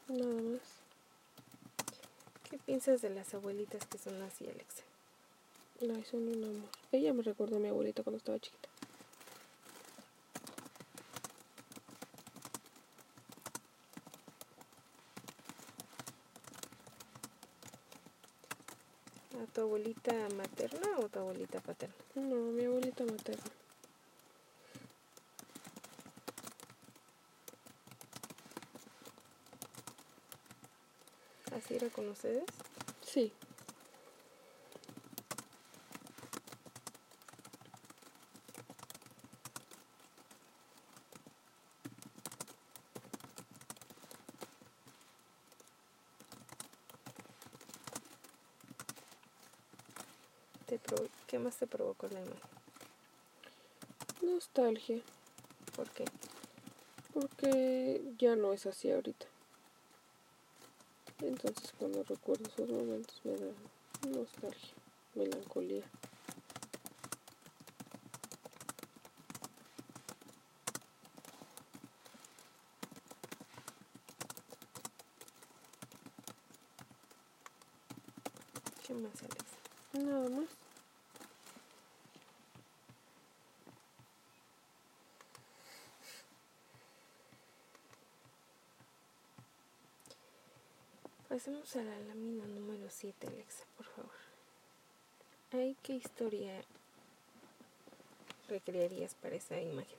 Nada 0.08 0.42
más. 0.42 0.60
¿Qué 2.50 2.58
piensas 2.58 3.02
de 3.02 3.10
las 3.10 3.34
abuelitas 3.34 3.86
que 3.86 3.98
son 3.98 4.22
así, 4.24 4.46
Alexa? 4.46 4.91
Ay, 5.82 6.04
son 6.10 6.28
un 6.30 6.44
amor. 6.46 6.70
Ella 6.94 7.12
me 7.14 7.24
recordó 7.24 7.58
a 7.58 7.60
mi 7.60 7.68
abuelita 7.68 8.04
cuando 8.04 8.18
estaba 8.20 8.40
chiquita. 8.40 8.70
¿A 19.42 19.46
tu 19.54 19.62
abuelita 19.62 20.14
materna 20.38 20.88
o 21.00 21.10
tu 21.10 21.20
abuelita 21.20 21.60
paterna? 21.60 21.96
No, 22.16 22.36
mi 22.56 22.64
abuelita 22.66 23.04
materna. 23.06 23.52
¿Así 31.56 31.76
era 31.76 31.90
con 31.90 32.08
ustedes? 32.10 32.44
Sí. 33.06 33.32
¿Te 50.66 50.80
provo- 50.80 51.10
¿Qué 51.28 51.31
más 51.42 51.58
te 51.58 51.68
provocó 51.68 52.08
la 52.08 52.22
imagen? 52.22 52.40
Nostalgia. 54.22 55.02
¿Por 55.76 55.90
qué? 55.90 56.06
Porque 57.14 58.02
ya 58.18 58.36
no 58.36 58.54
es 58.54 58.66
así 58.66 58.92
ahorita. 58.92 59.26
Entonces 61.22 61.74
cuando 61.78 62.04
recuerdo 62.04 62.46
esos 62.48 62.70
momentos 62.70 63.22
me 63.24 63.36
da 63.36 63.52
nostalgia, 64.10 64.74
melancolía. 65.16 65.84
¿Qué 78.86 78.94
más, 78.96 79.12
Alexa? 79.22 79.58
Nada 79.94 80.30
más. 80.30 80.71
Pasemos 91.32 91.74
a 91.78 91.82
la 91.82 91.98
lámina 91.98 92.46
número 92.46 92.90
7, 92.90 93.28
Alexa, 93.28 93.64
por 93.78 93.86
favor. 93.86 94.12
Ay, 95.54 95.78
¿qué 95.82 95.94
historia 95.94 96.62
recrearías 98.50 99.16
para 99.16 99.38
esa 99.38 99.58
imagen? 99.62 99.98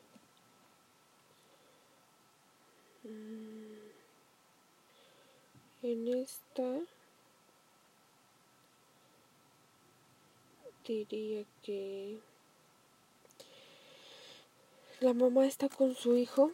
Mm. 3.05 3.79
En 5.85 6.09
esta 6.09 6.81
diría 10.85 11.47
que 11.63 12.21
la 15.01 15.15
mamá 15.15 15.47
está 15.47 15.71
con 15.71 15.95
su 15.95 16.15
hijo, 16.15 16.53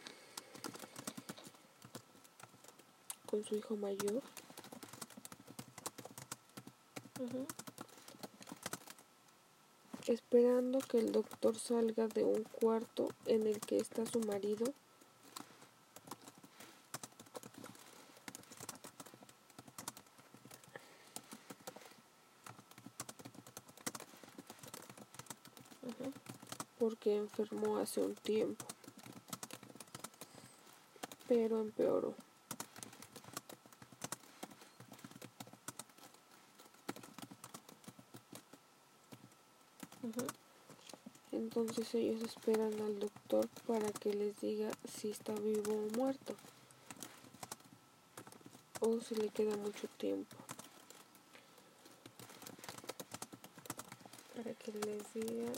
con 3.25 3.43
su 3.43 3.57
hijo 3.57 3.75
mayor, 3.75 4.23
Esperando 10.07 10.79
que 10.79 10.99
el 10.99 11.11
doctor 11.11 11.57
salga 11.59 12.07
de 12.07 12.23
un 12.23 12.43
cuarto 12.43 13.09
en 13.25 13.45
el 13.45 13.59
que 13.59 13.77
está 13.77 14.05
su 14.05 14.21
marido. 14.21 14.73
Porque 26.79 27.17
enfermó 27.17 27.77
hace 27.77 27.99
un 27.99 28.15
tiempo, 28.15 28.65
pero 31.27 31.59
empeoró. 31.59 32.15
Entonces 41.31 41.93
ellos 41.93 42.21
esperan 42.21 42.73
al 42.81 42.99
doctor 42.99 43.47
para 43.67 43.91
que 43.91 44.13
les 44.13 44.39
diga 44.39 44.71
si 44.87 45.09
está 45.09 45.33
vivo 45.33 45.73
o 45.73 45.97
muerto. 45.97 46.35
O 48.79 48.99
si 49.01 49.15
le 49.15 49.29
queda 49.29 49.55
mucho 49.57 49.87
tiempo. 49.97 50.35
Para 54.35 54.53
que 54.53 54.71
les 54.71 55.13
diga 55.13 55.51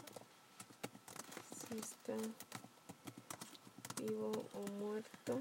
si 1.55 1.77
está 1.77 2.15
vivo 4.01 4.31
o 4.53 4.71
muerto, 4.79 5.39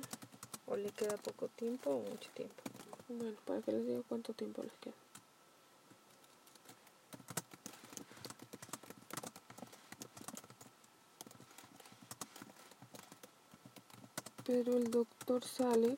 o 0.67 0.77
le 0.77 0.91
queda 0.91 1.17
poco 1.17 1.49
tiempo 1.49 1.91
o 1.91 2.01
mucho 2.01 2.31
tiempo. 2.35 2.63
Bueno, 3.09 3.37
para 3.47 3.63
que 3.63 3.73
les 3.73 3.87
diga 3.87 4.03
cuánto 4.09 4.35
tiempo 4.35 4.63
les 4.63 4.73
queda. 4.75 5.10
Pero 14.53 14.77
el 14.77 14.91
doctor 14.91 15.45
sale 15.45 15.97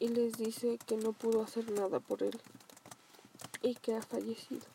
y 0.00 0.08
les 0.08 0.32
dice 0.32 0.78
que 0.84 0.96
no 0.96 1.12
pudo 1.12 1.44
hacer 1.44 1.70
nada 1.70 2.00
por 2.00 2.24
él 2.24 2.36
y 3.62 3.76
que 3.76 3.94
ha 3.94 4.02
fallecido. 4.02 4.66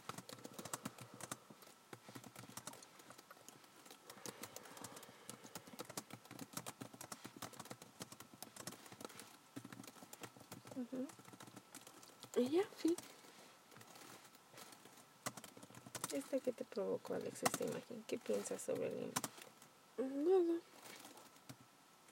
Ya, 12.38 12.64
sí. 12.82 12.96
¿Esta 16.14 16.40
qué 16.40 16.54
te 16.54 16.64
provocó, 16.64 17.16
Alex, 17.16 17.44
esta 17.44 17.66
imagen? 17.66 18.06
¿Qué 18.08 18.18
piensas 18.18 18.62
sobre 18.62 18.88
el 18.88 18.94
imagen? 18.94 20.48
Nada. 20.48 20.62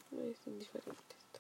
No 0.10 0.24
es 0.24 0.48
indiferente 0.48 1.16
esto. 1.20 1.40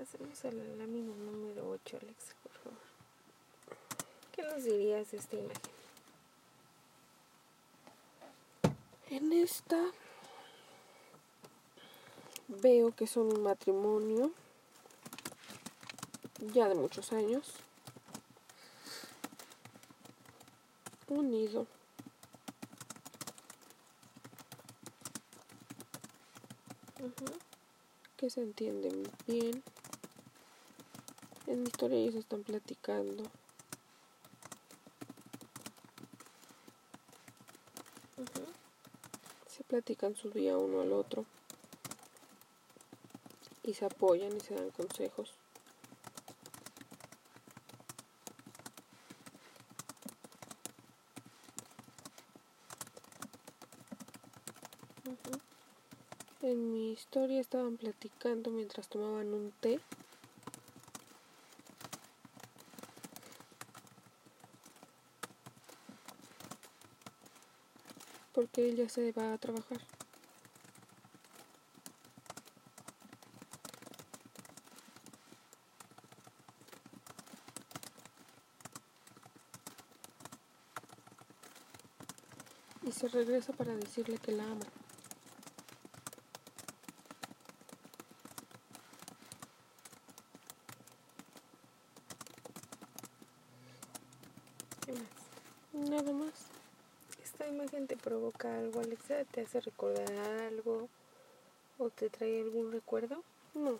Hacemos 0.00 0.44
a 0.46 0.50
la 0.50 0.64
lámina 0.78 1.14
número 1.14 1.68
8, 1.68 1.98
Alex, 2.00 2.34
por 2.42 2.52
favor. 2.52 2.78
¿Qué 4.32 4.42
nos 4.42 4.64
dirías 4.64 5.10
de 5.10 5.18
esta 5.18 5.36
imagen? 5.36 5.60
En 9.10 9.32
esta 9.34 9.90
veo 12.48 12.92
que 12.92 13.06
son 13.06 13.26
un 13.26 13.42
matrimonio 13.42 14.32
ya 16.54 16.68
de 16.68 16.76
muchos 16.76 17.12
años, 17.12 17.52
unido. 21.08 21.66
Ujú. 26.98 27.38
que 28.16 28.28
se 28.28 28.42
entienden 28.42 29.02
bien. 29.26 29.62
En 31.50 31.64
mi 31.64 31.68
historia 31.68 31.98
ellos 31.98 32.14
están 32.14 32.44
platicando. 32.44 33.24
Se 39.48 39.64
platican 39.64 40.14
su 40.14 40.30
día 40.30 40.56
uno 40.56 40.80
al 40.80 40.92
otro. 40.92 41.24
Y 43.64 43.74
se 43.74 43.84
apoyan 43.84 44.36
y 44.36 44.38
se 44.38 44.54
dan 44.54 44.70
consejos. 44.70 45.34
En 56.42 56.72
mi 56.72 56.92
historia 56.92 57.40
estaban 57.40 57.76
platicando 57.76 58.52
mientras 58.52 58.86
tomaban 58.88 59.34
un 59.34 59.50
té. 59.60 59.80
Porque 68.40 68.64
ella 68.64 68.88
se 68.88 69.12
va 69.12 69.34
a 69.34 69.36
trabajar. 69.36 69.78
Y 82.82 82.92
se 82.92 83.08
regresa 83.08 83.52
para 83.52 83.76
decirle 83.76 84.16
que 84.16 84.32
la 84.32 84.44
ama. 84.44 84.64
¿Qué 94.86 94.92
más? 94.94 95.90
Nada 95.90 96.12
más. 96.14 96.50
¿Esta 97.22 97.46
imagen 97.46 97.86
te 97.86 97.96
provoca 97.96 98.58
algo, 98.58 98.80
Alexa? 98.80 99.19
¿Te 99.32 99.42
hace 99.42 99.60
recordar 99.60 100.10
algo? 100.42 100.88
¿O 101.78 101.90
te 101.90 102.10
trae 102.10 102.40
algún 102.40 102.72
recuerdo? 102.72 103.22
No. 103.54 103.78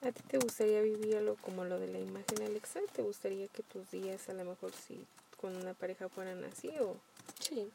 ¿A 0.00 0.12
ti 0.12 0.22
te 0.22 0.38
gustaría 0.38 0.80
vivir 0.80 1.16
algo 1.16 1.36
como 1.48 1.64
lo 1.64 1.78
de 1.80 1.88
la 1.88 1.98
imagen, 1.98 2.42
Alexa? 2.42 2.78
¿Te 2.94 3.00
gustaría 3.00 3.48
que 3.48 3.62
tus 3.62 3.90
días 3.90 4.28
a 4.28 4.34
lo 4.34 4.44
mejor 4.44 4.70
si 4.72 5.02
con 5.40 5.56
una 5.56 5.72
pareja 5.72 6.06
fueran 6.10 6.44
así 6.44 6.68
o 6.78 6.94
Sí. 7.40 7.70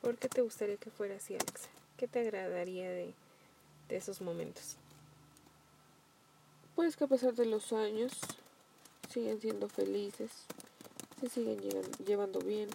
por 0.00 0.16
qué 0.18 0.28
te 0.28 0.40
gustaría 0.42 0.76
que 0.76 0.90
fuera 0.90 1.16
así, 1.16 1.34
Alexa? 1.34 1.68
¿Qué 1.96 2.06
te 2.06 2.20
agradaría 2.20 2.90
de, 2.90 3.14
de 3.88 3.96
esos 3.96 4.20
momentos? 4.20 4.76
Pues 6.74 6.96
que 6.96 7.04
a 7.04 7.08
pesar 7.08 7.34
de 7.34 7.46
los 7.46 7.72
años 7.72 8.12
siguen 9.08 9.40
siendo 9.40 9.68
felices, 9.68 10.30
se 11.20 11.28
siguen 11.28 11.58
llevando 12.04 12.40
bien. 12.40 12.68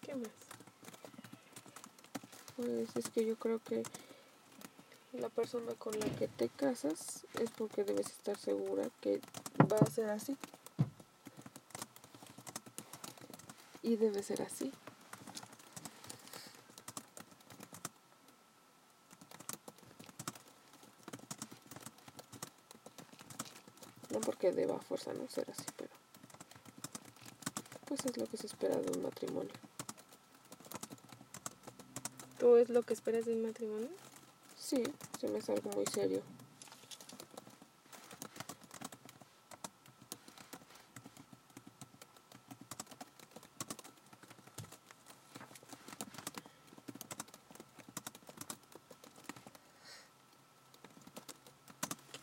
¿Qué 0.00 0.14
más? 0.14 0.30
Pues 2.56 2.96
es 2.96 3.10
que 3.10 3.26
yo 3.26 3.36
creo 3.36 3.58
que 3.58 3.82
la 5.12 5.28
persona 5.28 5.74
con 5.74 5.98
la 5.98 6.06
que 6.16 6.28
te 6.28 6.48
casas 6.48 7.26
es 7.40 7.50
porque 7.50 7.84
debes 7.84 8.06
estar 8.06 8.38
segura 8.38 8.88
que 9.00 9.20
va 9.70 9.76
a 9.78 9.86
ser 9.86 10.10
así. 10.10 10.36
Y 13.82 13.96
debe 13.96 14.22
ser 14.22 14.42
así. 14.42 14.72
No 24.10 24.20
porque 24.20 24.52
deba 24.52 24.76
a 24.76 24.80
fuerza 24.80 25.12
no 25.14 25.28
ser 25.28 25.50
así, 25.50 25.64
pero 25.76 25.90
pues 27.86 28.04
es 28.04 28.16
lo 28.16 28.26
que 28.26 28.36
se 28.36 28.46
espera 28.46 28.76
de 28.76 28.96
un 28.96 29.02
matrimonio. 29.02 29.52
¿Tú 32.38 32.56
es 32.56 32.68
lo 32.68 32.82
que 32.82 32.94
esperas 32.94 33.24
de 33.24 33.32
un 33.32 33.42
matrimonio? 33.42 33.88
Sí, 34.70 34.84
se 35.18 35.26
me 35.26 35.38
hace 35.38 35.50
algo 35.50 35.68
muy 35.70 35.84
serio. 35.86 36.22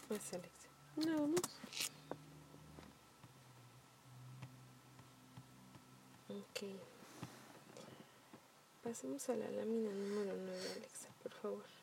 ¿Qué 0.07 0.13
más, 0.13 0.33
Alexa? 0.33 0.69
Nada 0.95 1.27
más. 1.27 1.41
Ok. 6.29 6.63
Pasemos 8.85 9.27
a 9.27 9.35
la 9.35 9.51
lámina 9.51 9.91
número 9.91 10.33
9, 10.37 10.61
Alexa, 10.77 11.09
por 11.21 11.33
favor. 11.33 11.77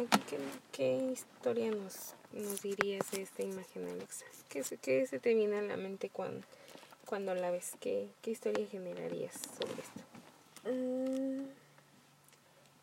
Aquí, 0.00 0.18
¿qué, 0.28 0.38
qué 0.72 1.12
historia 1.12 1.70
nos, 1.70 2.14
nos 2.32 2.62
dirías 2.62 3.10
de 3.10 3.22
esta 3.22 3.42
imagen, 3.42 3.88
Alexa? 3.88 4.24
¿Qué, 4.48 4.62
se- 4.64 4.78
qué 4.78 5.06
se 5.06 5.18
te 5.18 5.34
viene 5.34 5.58
a 5.58 5.62
la 5.62 5.76
mente 5.76 6.08
cuando, 6.10 6.46
cuando 7.06 7.34
la 7.34 7.50
ves? 7.50 7.72
¿Qué, 7.80 8.08
¿Qué 8.22 8.30
historia 8.30 8.66
generarías 8.66 9.34
sobre 9.58 9.82
esto? 9.82 10.00
Mm, 10.70 11.44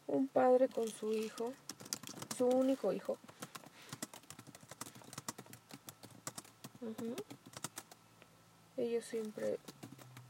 un 0.07 0.27
padre 0.27 0.67
con 0.69 0.87
su 0.89 1.13
hijo, 1.13 1.53
su 2.37 2.45
único 2.47 2.93
hijo, 2.93 3.17
ellos 8.77 9.03
siempre 9.05 9.57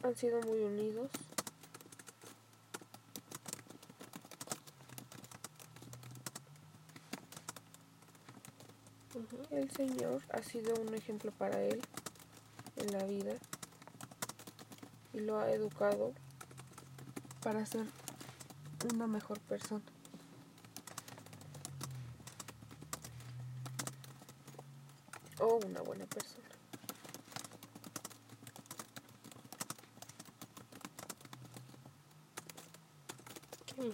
han 0.03 0.15
sido 0.15 0.39
muy 0.41 0.59
unidos. 0.63 1.09
El 9.49 9.71
Señor 9.71 10.21
ha 10.33 10.43
sido 10.43 10.73
un 10.75 10.93
ejemplo 10.93 11.31
para 11.31 11.61
él 11.61 11.81
en 12.75 12.91
la 12.91 13.05
vida 13.05 13.33
y 15.13 15.21
lo 15.21 15.39
ha 15.39 15.49
educado 15.51 16.13
para 17.41 17.65
ser 17.65 17.85
una 18.93 19.07
mejor 19.07 19.39
persona. 19.39 19.85
O 25.39 25.59
una 25.65 25.81
buena 25.81 26.05
persona. 26.07 26.47
¿Qué? 33.65 33.91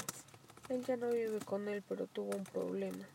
Él 0.74 0.84
ya 0.86 0.98
no 0.98 1.10
vive 1.10 1.40
con 1.46 1.68
él, 1.68 1.84
pero 1.88 2.08
tuvo 2.08 2.36
un 2.36 2.44
problema. 2.44 3.06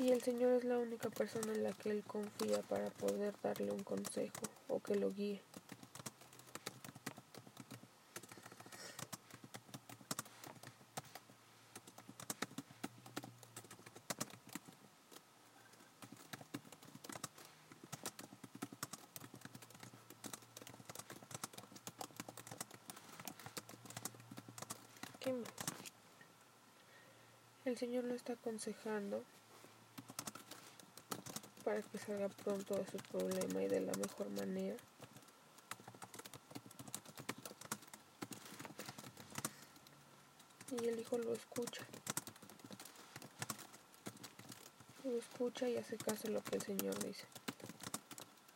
Y 0.00 0.12
el 0.12 0.22
Señor 0.22 0.52
es 0.54 0.64
la 0.64 0.78
única 0.78 1.10
persona 1.10 1.52
en 1.52 1.62
la 1.62 1.72
que 1.72 1.90
él 1.90 2.02
confía 2.06 2.62
para 2.62 2.88
poder 2.88 3.34
darle 3.42 3.70
un 3.70 3.84
consejo 3.84 4.32
o 4.66 4.80
que 4.80 4.94
lo 4.94 5.12
guíe. 5.12 5.42
El 27.66 27.76
Señor 27.76 28.04
lo 28.04 28.14
está 28.14 28.32
aconsejando 28.32 29.22
para 31.70 31.82
que 31.82 31.98
salga 31.98 32.28
pronto 32.28 32.74
de 32.74 32.84
su 32.84 32.96
problema 32.96 33.62
y 33.62 33.68
de 33.68 33.80
la 33.80 33.92
mejor 33.92 34.28
manera. 34.30 34.74
Y 40.82 40.88
el 40.88 40.98
hijo 40.98 41.16
lo 41.18 41.32
escucha. 41.32 41.82
Lo 45.04 45.16
escucha 45.16 45.68
y 45.68 45.76
hace 45.76 45.96
caso 45.96 46.26
a 46.26 46.32
lo 46.32 46.42
que 46.42 46.56
el 46.56 46.62
Señor 46.62 46.98
dice. 47.04 47.24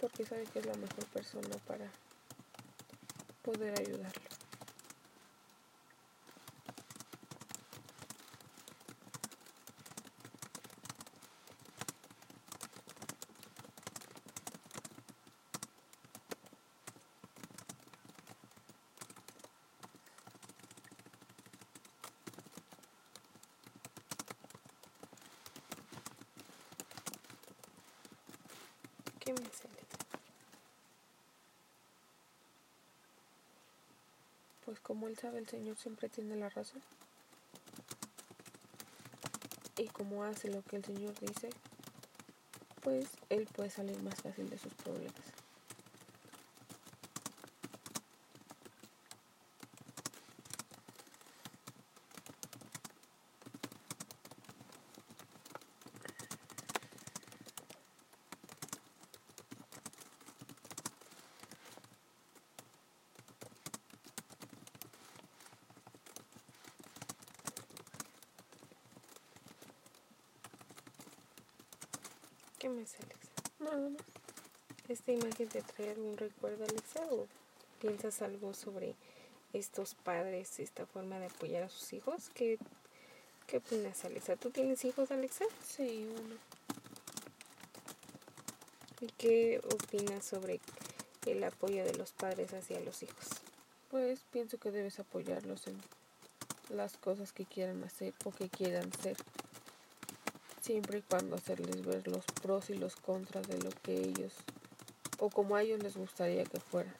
Porque 0.00 0.26
sabe 0.26 0.42
que 0.46 0.58
es 0.58 0.66
la 0.66 0.74
mejor 0.74 1.06
persona 1.06 1.56
para 1.68 1.88
poder 3.44 3.78
ayudarlo. 3.78 4.34
¿Qué 29.24 29.32
más, 29.32 29.40
Alexa? 29.40 29.98
Pues 34.66 34.78
como 34.80 35.03
él 35.14 35.20
sabe, 35.20 35.38
el 35.38 35.48
Señor 35.48 35.76
siempre 35.76 36.08
tiene 36.08 36.34
la 36.34 36.48
razón. 36.48 36.82
Y 39.76 39.86
como 39.86 40.24
hace 40.24 40.48
lo 40.48 40.60
que 40.62 40.74
el 40.74 40.84
Señor 40.84 41.14
dice, 41.20 41.50
pues 42.82 43.06
él 43.28 43.46
puede 43.54 43.70
salir 43.70 44.02
más 44.02 44.16
fácil 44.16 44.50
de 44.50 44.58
sus 44.58 44.74
problemas. 44.74 45.14
¿Qué 72.64 72.70
más, 72.70 72.94
Alexa? 72.94 73.30
Nada 73.58 73.90
más. 73.90 74.02
¿Esta 74.88 75.12
imagen 75.12 75.48
te 75.50 75.60
trae 75.60 75.90
algún 75.90 76.16
recuerdo, 76.16 76.64
Alexa? 76.64 77.00
¿O 77.10 77.26
piensas 77.78 78.22
algo 78.22 78.54
sobre 78.54 78.94
estos 79.52 79.94
padres, 79.94 80.58
esta 80.58 80.86
forma 80.86 81.18
de 81.18 81.26
apoyar 81.26 81.64
a 81.64 81.68
sus 81.68 81.92
hijos? 81.92 82.30
¿Qué, 82.32 82.58
qué 83.46 83.58
opinas, 83.58 84.06
Alexa? 84.06 84.36
¿Tú 84.36 84.48
tienes 84.48 84.82
hijos, 84.86 85.10
Alexa? 85.10 85.44
Sí, 85.62 86.08
uno. 86.10 86.36
¿Y 89.02 89.08
qué 89.08 89.60
opinas 89.70 90.24
sobre 90.24 90.58
el 91.26 91.44
apoyo 91.44 91.84
de 91.84 91.92
los 91.96 92.12
padres 92.12 92.54
hacia 92.54 92.80
los 92.80 93.02
hijos? 93.02 93.26
Pues 93.90 94.20
pienso 94.30 94.56
que 94.56 94.70
debes 94.70 94.98
apoyarlos 94.98 95.66
en 95.66 95.78
las 96.70 96.96
cosas 96.96 97.34
que 97.34 97.44
quieran 97.44 97.84
hacer 97.84 98.14
o 98.24 98.30
que 98.30 98.48
quieran 98.48 98.90
ser. 99.02 99.18
Siempre 100.64 101.00
y 101.00 101.02
cuando 101.02 101.36
hacerles 101.36 101.84
ver 101.84 102.08
los 102.08 102.24
pros 102.24 102.70
y 102.70 102.74
los 102.74 102.96
contras 102.96 103.46
de 103.46 103.58
lo 103.58 103.68
que 103.82 103.96
ellos 103.96 104.32
o 105.18 105.28
como 105.28 105.56
a 105.56 105.62
ellos 105.62 105.82
les 105.82 105.94
gustaría 105.94 106.42
que 106.44 106.58
fuera. 106.58 106.90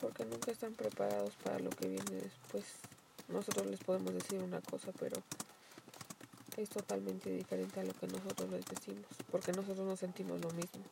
Porque 0.00 0.24
nunca 0.24 0.52
están 0.52 0.74
preparados 0.74 1.34
para 1.42 1.58
lo 1.58 1.70
que 1.70 1.88
viene 1.88 2.12
después. 2.12 2.64
Nosotros 3.26 3.66
les 3.66 3.80
podemos 3.80 4.14
decir 4.14 4.40
una 4.40 4.60
cosa, 4.60 4.92
pero 5.00 5.20
es 6.56 6.68
totalmente 6.68 7.30
diferente 7.30 7.80
a 7.80 7.84
lo 7.84 7.92
que 7.92 8.06
nosotros 8.06 8.50
les 8.50 8.64
decimos, 8.66 9.04
porque 9.32 9.50
nosotros 9.50 9.84
no 9.84 9.96
sentimos 9.96 10.40
lo 10.40 10.50
mismo. 10.50 10.84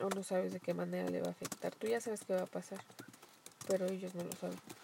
O 0.00 0.08
no 0.08 0.22
sabes 0.22 0.52
de 0.52 0.60
qué 0.60 0.72
manera 0.72 1.10
le 1.10 1.20
va 1.20 1.28
a 1.28 1.32
afectar. 1.32 1.74
Tú 1.74 1.88
ya 1.88 2.00
sabes 2.00 2.20
qué 2.24 2.34
va 2.34 2.42
a 2.42 2.46
pasar, 2.46 2.80
pero 3.66 3.86
ellos 3.86 4.14
no 4.14 4.22
lo 4.22 4.32
saben. 4.32 4.75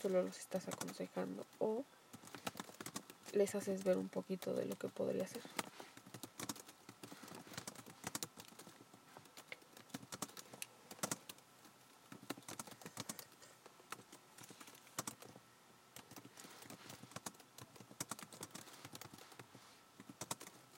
Solo 0.00 0.22
los 0.22 0.38
estás 0.38 0.66
aconsejando 0.66 1.44
o 1.58 1.84
les 3.32 3.54
haces 3.54 3.84
ver 3.84 3.98
un 3.98 4.08
poquito 4.08 4.54
de 4.54 4.64
lo 4.64 4.76
que 4.76 4.88
podría 4.88 5.26
ser. 5.28 5.42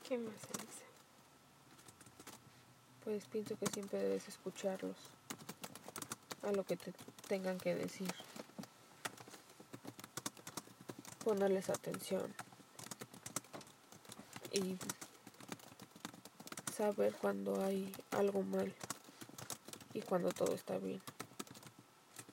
¿Qué 0.08 0.18
más, 0.18 0.34
Alexa? 0.34 0.84
Pues 3.04 3.24
pienso 3.26 3.56
que 3.56 3.66
siempre 3.68 3.98
debes 3.98 4.28
escucharlos 4.28 4.96
a 6.42 6.52
lo 6.52 6.64
que 6.64 6.76
te 6.76 6.92
tengan 7.28 7.58
que 7.58 7.74
decir. 7.74 8.12
Ponerles 11.24 11.70
atención. 11.70 12.34
Y 14.52 14.76
saber 16.76 17.14
cuando 17.14 17.62
hay 17.62 17.94
algo 18.10 18.42
mal 18.42 18.74
y 19.94 20.00
cuando 20.00 20.30
todo 20.30 20.54
está 20.54 20.78
bien. 20.78 21.00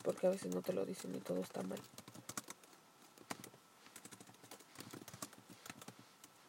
Porque 0.03 0.27
a 0.27 0.31
veces 0.31 0.53
no 0.53 0.61
te 0.61 0.73
lo 0.73 0.85
dicen 0.85 1.13
y 1.15 1.19
todo 1.19 1.41
está 1.41 1.61
mal. 1.61 1.79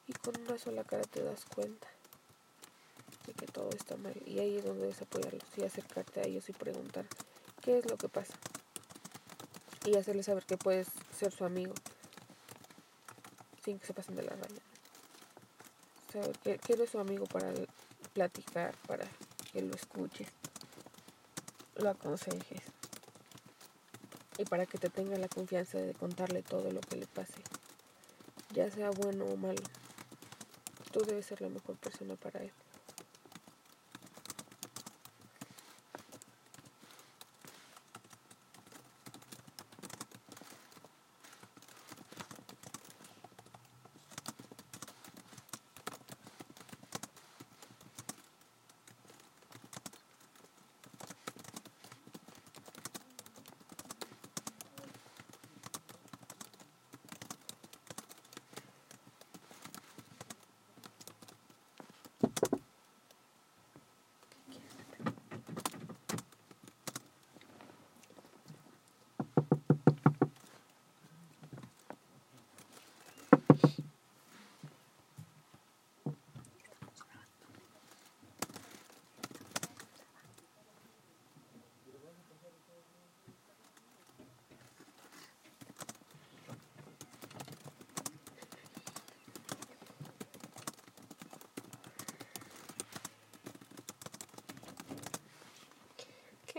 Y 0.07 0.13
con 0.15 0.41
una 0.41 0.59
sola 0.59 0.83
cara 0.85 1.03
te 1.03 1.23
das 1.23 1.45
cuenta 1.45 1.89
de 3.27 3.35
que 3.35 3.47
todo 3.47 3.71
está 3.71 3.97
mal. 3.97 4.15
Y 4.27 4.39
ahí 4.39 4.57
es 4.57 4.65
donde 4.65 4.83
debes 4.83 5.03
apoyarlos 5.03 5.45
y 5.57 5.63
acercarte 5.65 6.21
a 6.21 6.25
ellos 6.25 6.49
y 6.49 6.53
preguntar 6.53 7.07
qué 7.61 7.79
es 7.79 7.91
lo 7.91 7.97
que 7.97 8.09
pasa. 8.09 8.35
Y 9.85 9.97
hacerles 9.97 10.27
saber 10.27 10.45
que 10.47 10.57
puedes 10.57 10.89
ser 11.17 11.33
su 11.33 11.45
amigo 11.45 11.75
que 13.79 13.87
se 13.87 13.95
pasen 13.95 14.17
de 14.17 14.23
la 14.23 14.31
raya. 14.31 14.63
Saber 16.13 16.37
que, 16.39 16.59
que 16.59 16.87
su 16.87 16.99
amigo 16.99 17.27
para 17.27 17.53
platicar, 18.13 18.75
para 18.87 19.07
que 19.53 19.63
lo 19.63 19.75
escuches, 19.75 20.29
lo 21.77 21.91
aconsejes 21.91 22.63
y 24.39 24.45
para 24.45 24.67
que 24.67 24.79
te 24.79 24.89
tenga 24.89 25.17
la 25.17 25.29
confianza 25.29 25.79
de 25.79 25.95
contarle 25.95 26.43
todo 26.43 26.71
lo 26.73 26.81
que 26.81 26.97
le 26.97 27.07
pase, 27.07 27.43
ya 28.55 28.71
sea 28.71 28.91
bueno 28.91 29.25
o 29.27 29.37
malo. 29.37 29.63
Tú 30.93 31.01
debes 31.01 31.27
ser 31.27 31.41
la 31.41 31.49
mejor 31.49 31.77
persona 31.77 32.17
para 32.17 32.41
él. 32.41 32.53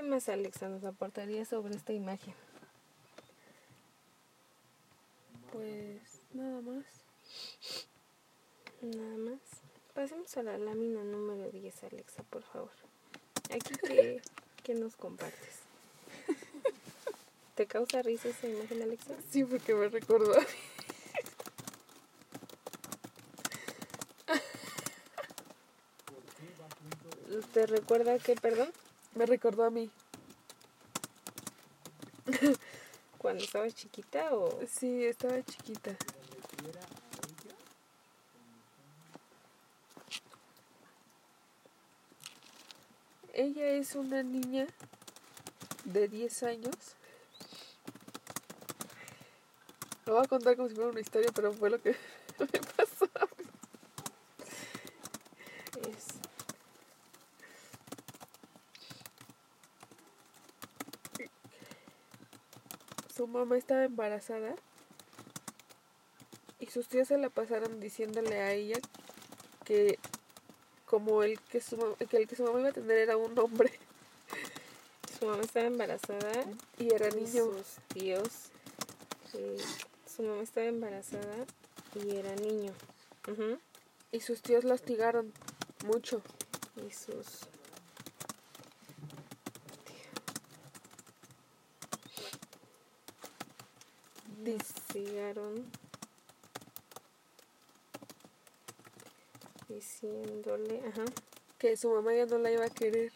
¿Qué 0.02 0.08
más 0.08 0.30
Alexa 0.30 0.68
nos 0.68 0.84
aportaría 0.84 1.46
sobre 1.46 1.76
esta 1.76 1.94
imagen? 1.94 2.34
Pues 5.52 6.02
nada 6.34 6.60
más. 6.62 6.86
Nada 8.82 9.18
más. 9.18 9.40
Pasemos 9.94 10.36
a 10.38 10.42
la 10.42 10.58
lámina 10.58 11.04
número 11.04 11.52
10, 11.52 11.84
Alexa, 11.84 12.24
por 12.24 12.42
favor. 12.42 12.72
Aquí 13.52 13.76
que, 13.76 14.24
¿qué 14.64 14.74
nos 14.74 14.96
compartes. 14.96 15.60
¿Te 17.54 17.68
causa 17.68 18.02
risa 18.02 18.30
esa 18.30 18.48
imagen, 18.48 18.82
Alexa? 18.82 19.14
Sí, 19.30 19.44
porque 19.44 19.76
me 19.76 19.88
recordó. 19.88 20.34
¿Te 27.54 27.68
recuerda 27.68 28.18
qué, 28.18 28.34
perdón? 28.34 28.72
Me 29.16 29.26
recordó 29.26 29.64
a 29.66 29.70
mí. 29.70 29.90
¿Cuando 33.18 33.44
estabas 33.44 33.76
chiquita 33.76 34.34
o...? 34.34 34.60
Sí, 34.68 35.06
estaba 35.06 35.42
chiquita. 35.44 35.96
Ella 43.34 43.68
es 43.70 43.96
una 43.96 44.24
niña 44.24 44.68
de 45.86 46.08
10 46.08 46.44
años. 46.44 46.76
Lo 50.06 50.14
voy 50.14 50.26
a 50.26 50.28
contar 50.28 50.56
como 50.58 50.68
si 50.68 50.76
fuera 50.76 50.90
una 50.90 51.00
historia, 51.00 51.32
pero 51.34 51.54
fue 51.54 51.70
lo 51.70 51.82
que 51.82 51.92
me 52.40 52.48
pasó. 52.76 53.10
Es... 55.88 56.08
Su 63.16 63.21
mamá 63.32 63.58
estaba 63.58 63.84
embarazada 63.84 64.56
y 66.60 66.68
sus 66.68 66.88
tíos 66.88 67.08
se 67.08 67.18
la 67.18 67.30
pasaron 67.30 67.80
diciéndole 67.80 68.40
a 68.40 68.54
ella 68.54 68.78
que 69.66 69.98
como 70.86 71.24
el 71.24 71.40
que 71.40 71.62
su, 71.62 71.96
que 72.10 72.18
el 72.18 72.28
que 72.28 72.36
su 72.36 72.44
mamá 72.44 72.60
iba 72.60 72.70
a 72.70 72.74
tener 72.74 72.98
era 72.98 73.18
un 73.18 73.38
hombre 73.40 73.72
Su 75.20 75.28
mamá 75.28 75.44
estaba 75.44 75.68
embarazada 75.68 76.46
y 76.80 76.94
era 76.94 77.10
niño. 77.12 77.46
sus 77.46 77.78
tíos... 77.94 78.50
su 80.08 80.24
mamá 80.24 80.42
estaba 80.42 80.66
embarazada 80.66 81.46
y 81.94 82.16
era 82.16 82.36
niño. 82.36 82.74
Y 84.12 84.22
sus 84.22 84.42
tíos 84.42 84.64
la 84.64 84.74
hostigaron 84.74 85.32
mucho. 85.86 86.24
Y 86.76 86.92
sus... 86.92 87.51
Distigaron 94.94 95.72
diciéndole, 99.70 100.82
ajá, 100.90 101.06
que 101.58 101.78
su 101.78 101.90
mamá 101.92 102.14
ya 102.14 102.26
no 102.26 102.38
la 102.40 102.52
iba 102.52 102.66
a 102.66 102.70
querer. 102.70 103.14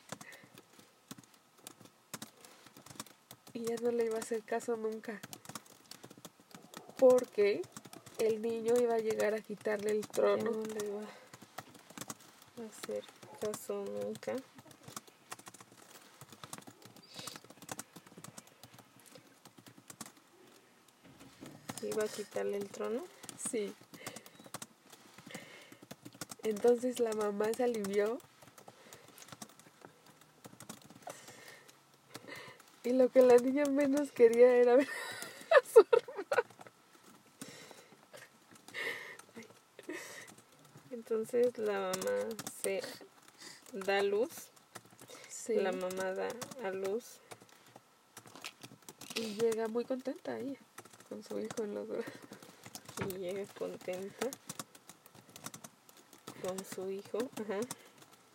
Y 3.51 3.65
ya 3.65 3.75
no 3.81 3.91
le 3.91 4.05
iba 4.05 4.15
a 4.15 4.19
hacer 4.19 4.41
caso 4.43 4.77
nunca. 4.77 5.19
Porque 6.97 7.61
el 8.19 8.41
niño 8.41 8.73
iba 8.79 8.95
a 8.95 8.99
llegar 8.99 9.33
a 9.33 9.41
quitarle 9.41 9.91
el 9.91 10.01
ya 10.03 10.11
trono. 10.13 10.51
no 10.51 10.63
le 10.63 10.87
iba 10.87 11.01
a 11.01 12.69
hacer 12.69 13.03
caso 13.41 13.83
nunca. 13.83 14.35
Iba 21.95 22.03
a 22.03 22.07
quitarle 22.09 22.57
el 22.57 22.67
trono. 22.67 23.05
Sí. 23.49 23.73
Entonces 26.43 26.99
la 26.99 27.13
mamá 27.13 27.53
se 27.55 27.63
alivió. 27.63 28.19
Y 32.83 32.89
lo 32.89 33.09
que 33.09 33.21
la 33.21 33.37
niña 33.37 33.63
menos 33.67 34.11
quería 34.11 34.57
era 34.57 34.75
ver 34.75 34.89
a 34.89 35.73
su 35.73 35.85
Entonces 40.91 41.57
la 41.57 41.79
mamá 41.79 42.27
se 42.61 42.81
da 43.71 44.03
luz, 44.03 44.49
Sí. 45.29 45.55
la 45.55 45.71
mamá 45.71 46.11
da 46.11 46.27
a 46.61 46.71
luz 46.71 47.21
Y 49.15 49.35
llega 49.35 49.69
muy 49.69 49.85
contenta 49.85 50.37
ella 50.37 50.59
con 51.09 51.23
su 51.23 51.39
hijo 51.39 51.63
en 51.63 51.75
los 51.75 51.87
brazos. 51.87 52.13
y 53.09 53.17
llega 53.17 53.45
contenta 53.53 54.27
con 56.41 56.63
su 56.65 56.89
hijo. 56.89 57.17
Ajá. 57.41 57.59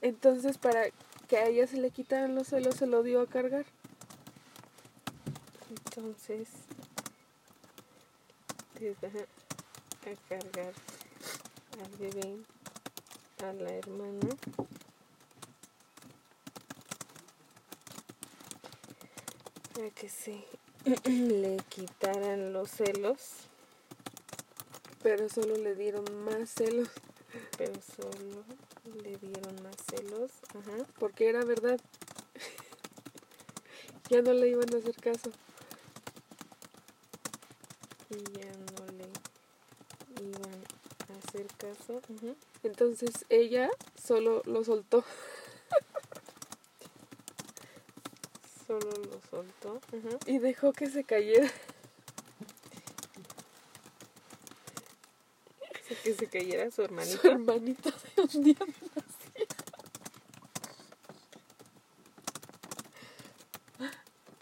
Entonces 0.03 0.59
para 0.59 0.87
que 1.29 1.37
a 1.39 1.47
ella 1.47 1.67
se 1.67 1.77
le 1.77 1.91
quitaran 1.91 2.35
los 2.35 2.49
celos 2.49 2.77
se 2.77 2.87
lo 2.87 3.03
dio 3.03 3.21
a 3.21 3.27
cargar. 3.27 3.67
Entonces 5.71 6.49
les 8.81 8.97
a 8.97 10.29
cargar 10.29 10.73
al 11.85 11.97
bebé, 11.99 12.39
a 13.45 13.53
la 13.53 13.75
hermana. 13.75 14.37
Para 19.75 19.91
que 19.91 20.09
se 20.09 20.45
le 21.05 21.59
quitaran 21.69 22.55
los 22.55 22.71
celos, 22.71 23.49
Pero 25.03 25.29
solo 25.29 25.57
le 25.57 25.75
dieron 25.75 26.05
más 26.25 26.49
celos. 26.51 26.89
pero 27.59 27.75
solo 27.83 28.45
le 29.03 29.17
dieron 29.19 29.63
más 29.63 29.77
celos. 29.91 30.31
Ajá. 30.55 30.87
Porque 30.99 31.29
era 31.29 31.45
verdad. 31.45 31.79
ya 34.09 34.23
no 34.23 34.33
le 34.33 34.49
iban 34.49 34.75
a 34.75 34.79
hacer 34.79 34.95
caso. 34.97 35.31
Y 38.09 38.39
ya 38.39 38.51
no 38.51 38.87
le 38.97 39.09
iban 40.23 40.65
a 41.09 41.29
hacer 41.29 41.47
caso. 41.59 42.01
Entonces 42.63 43.27
ella 43.29 43.71
solo 44.03 44.43
lo 44.47 44.65
soltó. 44.65 45.05
Solo 48.71 48.93
lo 49.03 49.21
soltó. 49.29 49.81
Y 50.27 50.39
dejó 50.39 50.73
que 50.73 50.89
se 50.89 51.03
cayera. 51.03 51.51
Que 56.05 56.15
se 56.15 56.29
cayera 56.29 56.71
su 56.71 56.83
hermanito. 56.83 57.21
Su 57.21 57.27
hermanito 57.27 57.91
de 57.91 58.23
un 58.23 58.45
día 58.45 58.55
así. 58.95 59.27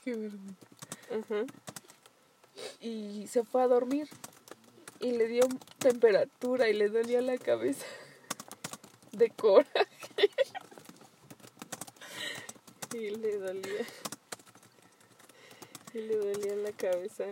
Qué 0.05 0.15
vergüenza. 0.15 1.55
Y 2.81 3.27
se 3.29 3.45
fue 3.45 3.63
a 3.63 3.67
dormir. 3.67 4.11
Y 5.01 5.13
le 5.13 5.27
dio 5.27 5.49
temperatura 5.79 6.69
y 6.69 6.75
le 6.75 6.91
dolía 6.91 7.23
la 7.23 7.39
cabeza. 7.39 7.87
De 9.13 9.31
coraje. 9.31 9.89
Y 12.93 13.09
le 13.09 13.39
dolía. 13.39 13.87
Y 15.95 15.99
le 16.03 16.17
dolía 16.17 16.55
la 16.57 16.68
cabeza. 16.79 17.25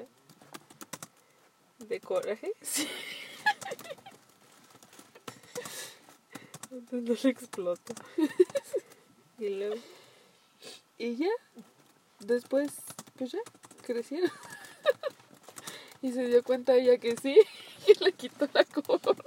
¿De 1.78 2.00
coraje? 2.00 2.52
Sí. 2.62 2.88
Entonces 6.70 7.08
no 7.08 7.14
le 7.22 7.30
explotó. 7.30 7.94
Y 9.38 9.50
luego. 9.50 9.76
Y 10.98 11.16
ya. 11.16 11.28
Después, 12.20 12.72
pues 13.16 13.32
ya, 13.32 13.38
crecieron. 13.82 14.30
y 16.02 16.12
se 16.12 16.26
dio 16.26 16.42
cuenta 16.42 16.74
ella 16.74 16.96
que 16.98 17.16
sí. 17.16 17.38
Y 17.86 18.02
le 18.02 18.12
quitó 18.12 18.48
la 18.52 18.64
corona. 18.64 19.22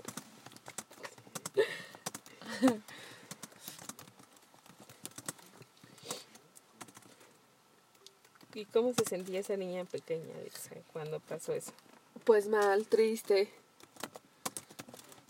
Cómo 8.72 8.94
se 8.94 9.06
sentía 9.06 9.40
esa 9.40 9.58
niña 9.58 9.86
pequeña, 9.86 10.36
Alexa, 10.36 10.76
cuando 10.94 11.20
pasó 11.20 11.54
eso? 11.54 11.72
Pues 12.24 12.48
mal, 12.48 12.88
triste. 12.88 13.50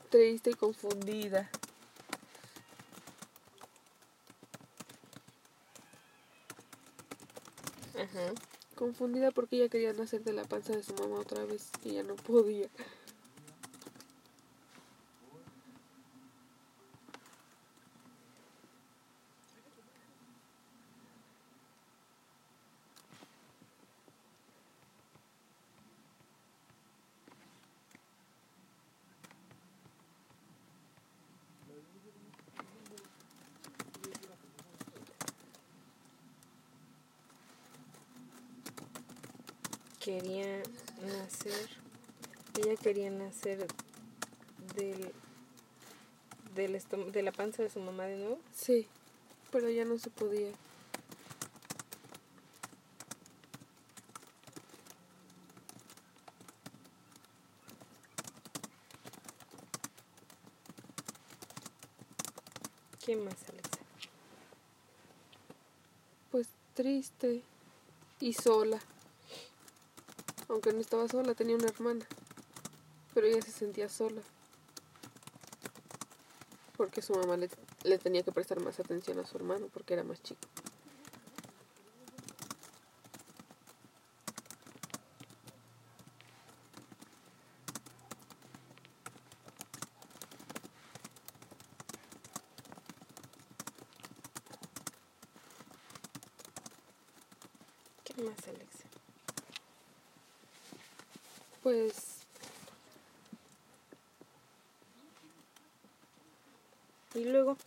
Triste 0.09 0.51
y 0.51 0.53
confundida. 0.53 1.49
Ajá. 7.95 8.33
Confundida 8.75 9.31
porque 9.31 9.57
ella 9.57 9.69
quería 9.69 9.93
nacer 9.93 10.23
de 10.23 10.33
la 10.33 10.45
panza 10.45 10.73
de 10.75 10.83
su 10.83 10.93
mamá 10.93 11.19
otra 11.19 11.45
vez 11.45 11.69
y 11.83 11.93
ya 11.93 12.03
no 12.03 12.15
podía. 12.15 12.69
Quería 40.09 40.63
nacer. 41.05 41.69
Ella 42.57 42.75
quería 42.77 43.11
nacer 43.11 43.67
del. 44.75 45.13
Del 46.55 46.73
estom- 46.75 47.11
de 47.11 47.21
la 47.21 47.31
panza 47.31 47.61
de 47.61 47.69
su 47.69 47.79
mamá 47.79 48.05
de 48.05 48.17
nuevo. 48.17 48.39
Sí, 48.51 48.87
pero 49.51 49.69
ya 49.69 49.85
no 49.85 49.99
se 49.99 50.09
podía. 50.09 50.49
¿Qué 63.05 63.15
más, 63.15 63.35
Alexa? 63.49 63.79
Pues 66.31 66.47
triste 66.73 67.41
y 68.19 68.33
sola. 68.33 68.79
Aunque 70.49 70.73
no 70.73 70.79
estaba 70.81 71.07
sola, 71.07 71.35
tenía 71.35 71.55
una 71.55 71.67
hermana. 71.67 72.05
Pero 73.13 73.27
ella 73.27 73.41
se 73.41 73.51
sentía 73.51 73.87
sola. 73.87 74.21
Porque 76.75 77.01
su 77.01 77.13
mamá 77.13 77.37
le, 77.37 77.49
le 77.83 77.97
tenía 77.97 78.23
que 78.23 78.31
prestar 78.31 78.59
más 78.61 78.79
atención 78.79 79.19
a 79.19 79.25
su 79.25 79.37
hermano 79.37 79.67
porque 79.73 79.93
era 79.93 80.03
más 80.03 80.21
chico. 80.21 80.39
¿Qué 98.03 98.23
más, 98.23 98.47
Alexa? 98.47 98.85
Pues 101.63 102.19
Y 107.15 107.25
luego. 107.25 107.57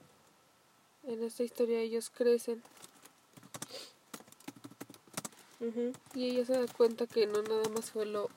en 1.04 1.22
esta 1.42 1.62
historia 1.64 1.80
ellos 1.80 2.10
crecen 2.10 2.62
y 6.14 6.30
ella 6.30 6.44
se 6.44 6.52
da 6.52 6.66
cuenta 6.72 7.06
que 7.06 7.26
no 7.26 7.42
nada 7.42 7.68
más 7.74 7.90
fue 7.90 8.06
lo 8.06 8.28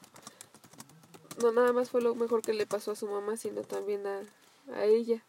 no 1.41 1.51
nada 1.51 1.71
más 1.73 1.89
fue 1.89 2.01
lo 2.01 2.15
mejor 2.15 2.41
que 2.41 2.53
le 2.53 2.65
pasó 2.65 2.91
a 2.91 2.95
su 2.95 3.07
mamá, 3.07 3.37
sino 3.37 3.61
también 3.61 4.05
a, 4.07 4.21
a 4.73 4.85
ella. 4.85 5.23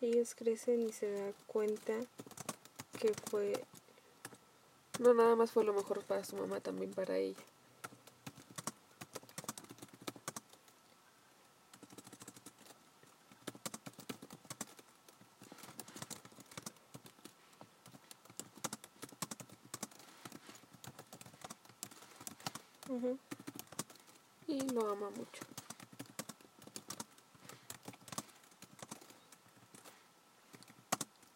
Ellos 0.00 0.34
crecen 0.34 0.82
y 0.82 0.92
se 0.92 1.10
da 1.10 1.32
cuenta 1.46 1.94
que 3.00 3.12
fue. 3.30 3.64
No 4.98 5.14
nada 5.14 5.36
más 5.36 5.52
fue 5.52 5.64
lo 5.64 5.72
mejor 5.72 6.02
para 6.04 6.24
su 6.24 6.36
mamá, 6.36 6.60
también 6.60 6.92
para 6.92 7.16
ella. 7.16 7.42
ujú, 22.88 23.18
Y 24.46 24.60
lo 24.70 24.93
ama 25.04 25.16
mucho. 25.16 25.42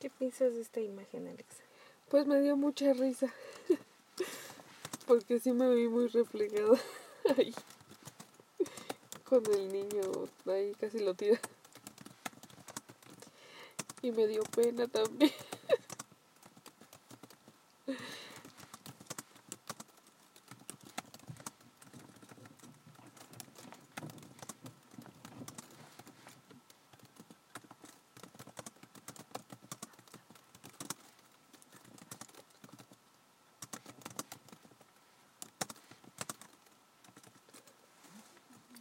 ¿Qué 0.01 0.11
piensas 0.11 0.55
de 0.55 0.63
esta 0.63 0.81
imagen, 0.81 1.27
Alexa? 1.27 1.63
Pues 2.09 2.27
me 2.27 2.41
dio 2.41 2.57
mucha 2.57 2.93
risa. 2.93 3.33
Porque 5.07 5.41
sí 5.41 5.53
me 5.53 5.75
vi 5.75 5.89
muy 5.89 6.09
reflejada 6.09 6.79
ahí. 7.37 7.55
Con 9.25 9.45
el 9.53 9.73
niño 9.73 10.03
ahí 10.47 10.73
casi 10.75 11.01
lo 11.01 11.15
tira. 11.15 11.39
Y 14.01 14.13
me 14.13 14.27
dio 14.27 14.43
pena 14.45 14.87
también. 14.87 15.33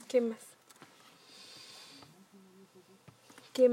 ¿Qué 0.08 0.22
más? 0.22 0.40
¿Qué 3.54 3.67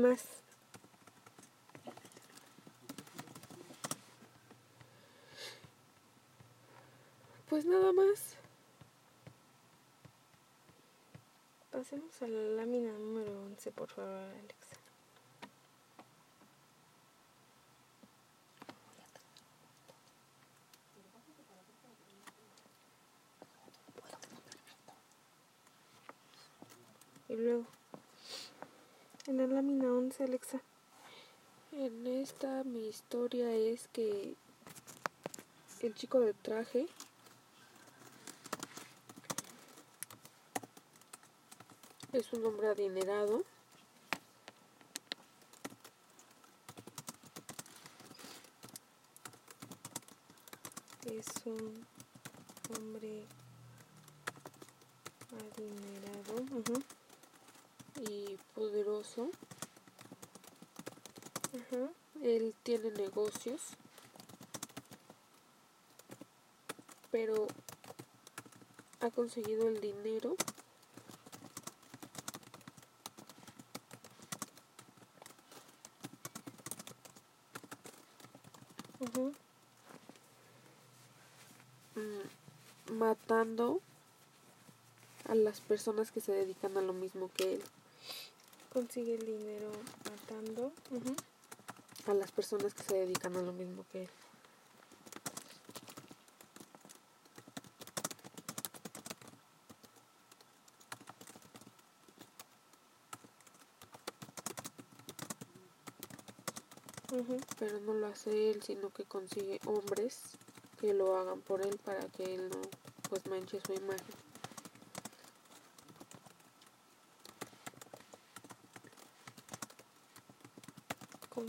Pues 7.48 7.64
nada 7.64 7.90
más. 7.92 8.36
Pasemos 11.70 12.20
a 12.20 12.26
la 12.26 12.40
lámina 12.56 12.92
número 12.92 13.44
11, 13.44 13.72
por 13.72 13.88
favor, 13.88 14.12
Alexa. 14.12 14.76
Y 27.28 27.36
luego, 27.36 27.64
en 29.26 29.38
la 29.38 29.46
lámina 30.18 30.18
11, 30.18 30.24
Alexa. 30.24 30.60
En 31.72 32.06
esta 32.06 32.62
mi 32.64 32.86
historia 32.88 33.50
es 33.50 33.88
que 33.88 34.36
el 35.82 35.94
chico 35.94 36.20
de 36.20 36.32
traje 36.34 36.86
es 42.12 42.32
un 42.32 42.44
hombre 42.46 42.68
adinerado. 42.68 43.44
Es 51.06 51.26
un 51.44 51.86
hombre 52.76 53.24
adinerado 55.32 56.34
Ujú. 56.56 56.82
y 58.00 58.36
poderoso. 58.54 59.30
Ajá. 61.74 61.90
Él 62.22 62.54
tiene 62.62 62.90
negocios, 62.92 63.60
pero 67.10 67.48
ha 69.00 69.10
conseguido 69.10 69.68
el 69.68 69.80
dinero 69.80 70.36
mm, 81.94 82.92
matando 82.92 83.80
a 85.28 85.34
las 85.34 85.60
personas 85.60 86.10
que 86.10 86.20
se 86.20 86.32
dedican 86.32 86.76
a 86.76 86.82
lo 86.82 86.92
mismo 86.92 87.30
que 87.34 87.54
él, 87.54 87.62
Consigue 88.72 89.14
el 89.14 89.24
dinero 89.24 89.70
matando. 90.10 90.72
A 92.06 92.14
las 92.14 92.32
personas 92.32 92.74
que 92.74 92.82
se 92.82 92.94
dedican 92.94 93.36
a 93.36 93.42
lo 93.42 93.52
mismo 93.52 93.84
que 93.90 94.02
él. 94.02 94.10
Pero 107.58 107.78
no 107.80 107.94
lo 107.94 108.08
hace 108.08 108.50
él, 108.50 108.62
sino 108.62 108.90
que 108.90 109.04
consigue 109.04 109.60
hombres 109.66 110.36
que 110.80 110.92
lo 110.92 111.16
hagan 111.16 111.40
por 111.40 111.64
él 111.64 111.78
para 111.84 112.06
que 112.08 112.34
él 112.34 112.50
no 112.50 112.60
pues 113.08 113.26
manche 113.26 113.60
su 113.64 113.72
imagen. 113.72 114.23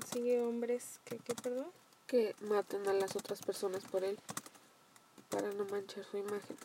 Consigue 0.06 0.40
hombres 0.40 1.00
que, 1.04 1.18
¿qué, 1.18 1.34
perdón? 1.34 1.66
Que 2.06 2.36
maten 2.42 2.88
a 2.88 2.94
las 2.94 3.16
otras 3.16 3.42
personas 3.42 3.84
por 3.86 4.04
él 4.04 4.20
para 5.30 5.52
no 5.52 5.66
manchar 5.66 6.04
su 6.04 6.18
imagen. 6.18 6.56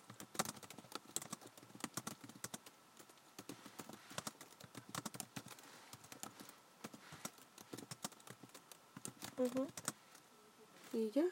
Ujú. 9.39 9.67
Y 10.93 11.11
ya, 11.11 11.25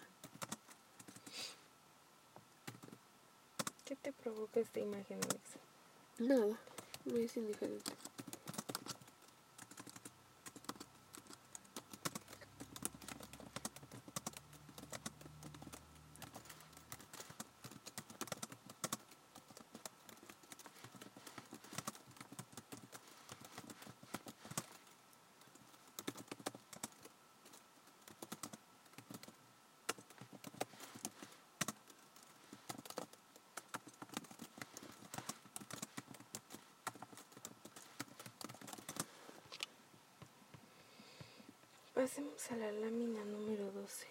¿Qué 3.85 3.97
te 3.97 4.13
provoca 4.15 4.61
esta 4.61 4.81
imagen, 4.81 5.21
Alexa? 5.25 5.59
nada, 6.21 6.59
me 7.05 7.25
es 7.25 7.37
indiferente. 7.37 7.93
Pasemos 41.99 42.38
a 42.51 42.57
la 42.57 42.73
lámina 42.73 43.25
número 43.25 43.71
12. 43.73 44.07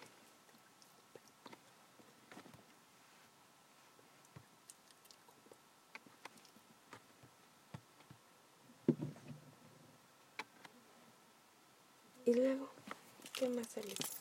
Y 12.26 12.34
luego, 12.34 12.68
¿qué 13.32 13.48
más, 13.48 13.76
Alexa? 13.78 14.18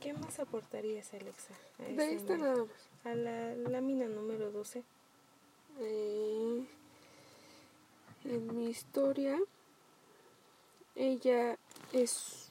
¿Qué 0.00 0.12
más 0.12 0.38
aportarías, 0.38 1.14
Alexa? 1.14 1.54
a 1.78 1.82
De 1.84 2.14
esta 2.14 2.36
nada 2.36 2.56
más. 2.64 2.68
A 3.04 3.14
la 3.14 3.54
lámina 3.54 4.06
número 4.06 4.50
12. 4.52 4.84
Eh, 5.80 6.66
en 8.24 8.56
mi 8.56 8.68
historia, 8.68 9.38
ella 11.24 11.56
es 11.92 12.48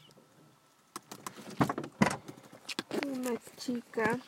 una 3.05 3.37
chica 3.57 4.19